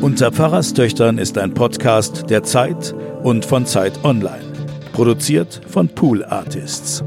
[0.00, 4.44] Unter Pfarrerstöchtern ist ein Podcast der Zeit und von Zeit Online.
[4.92, 7.04] Produziert von Pool Artists.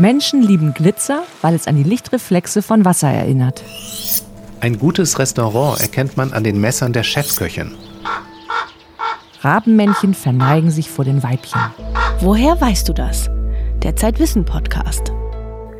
[0.00, 3.62] Menschen lieben Glitzer, weil es an die Lichtreflexe von Wasser erinnert.
[4.60, 7.72] Ein gutes Restaurant erkennt man an den Messern der Chefköchin.
[9.40, 11.60] Rabenmännchen verneigen sich vor den Weibchen.
[12.20, 13.30] Woher weißt du das?
[13.82, 15.12] Der Zeitwissen Podcast.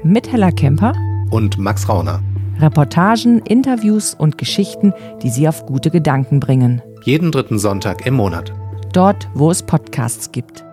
[0.03, 0.95] Mit Hella Kemper
[1.31, 2.23] und Max Rauner.
[2.59, 6.81] Reportagen, Interviews und Geschichten, die Sie auf gute Gedanken bringen.
[7.05, 8.51] Jeden dritten Sonntag im Monat.
[8.95, 10.65] Dort, wo es Podcasts gibt.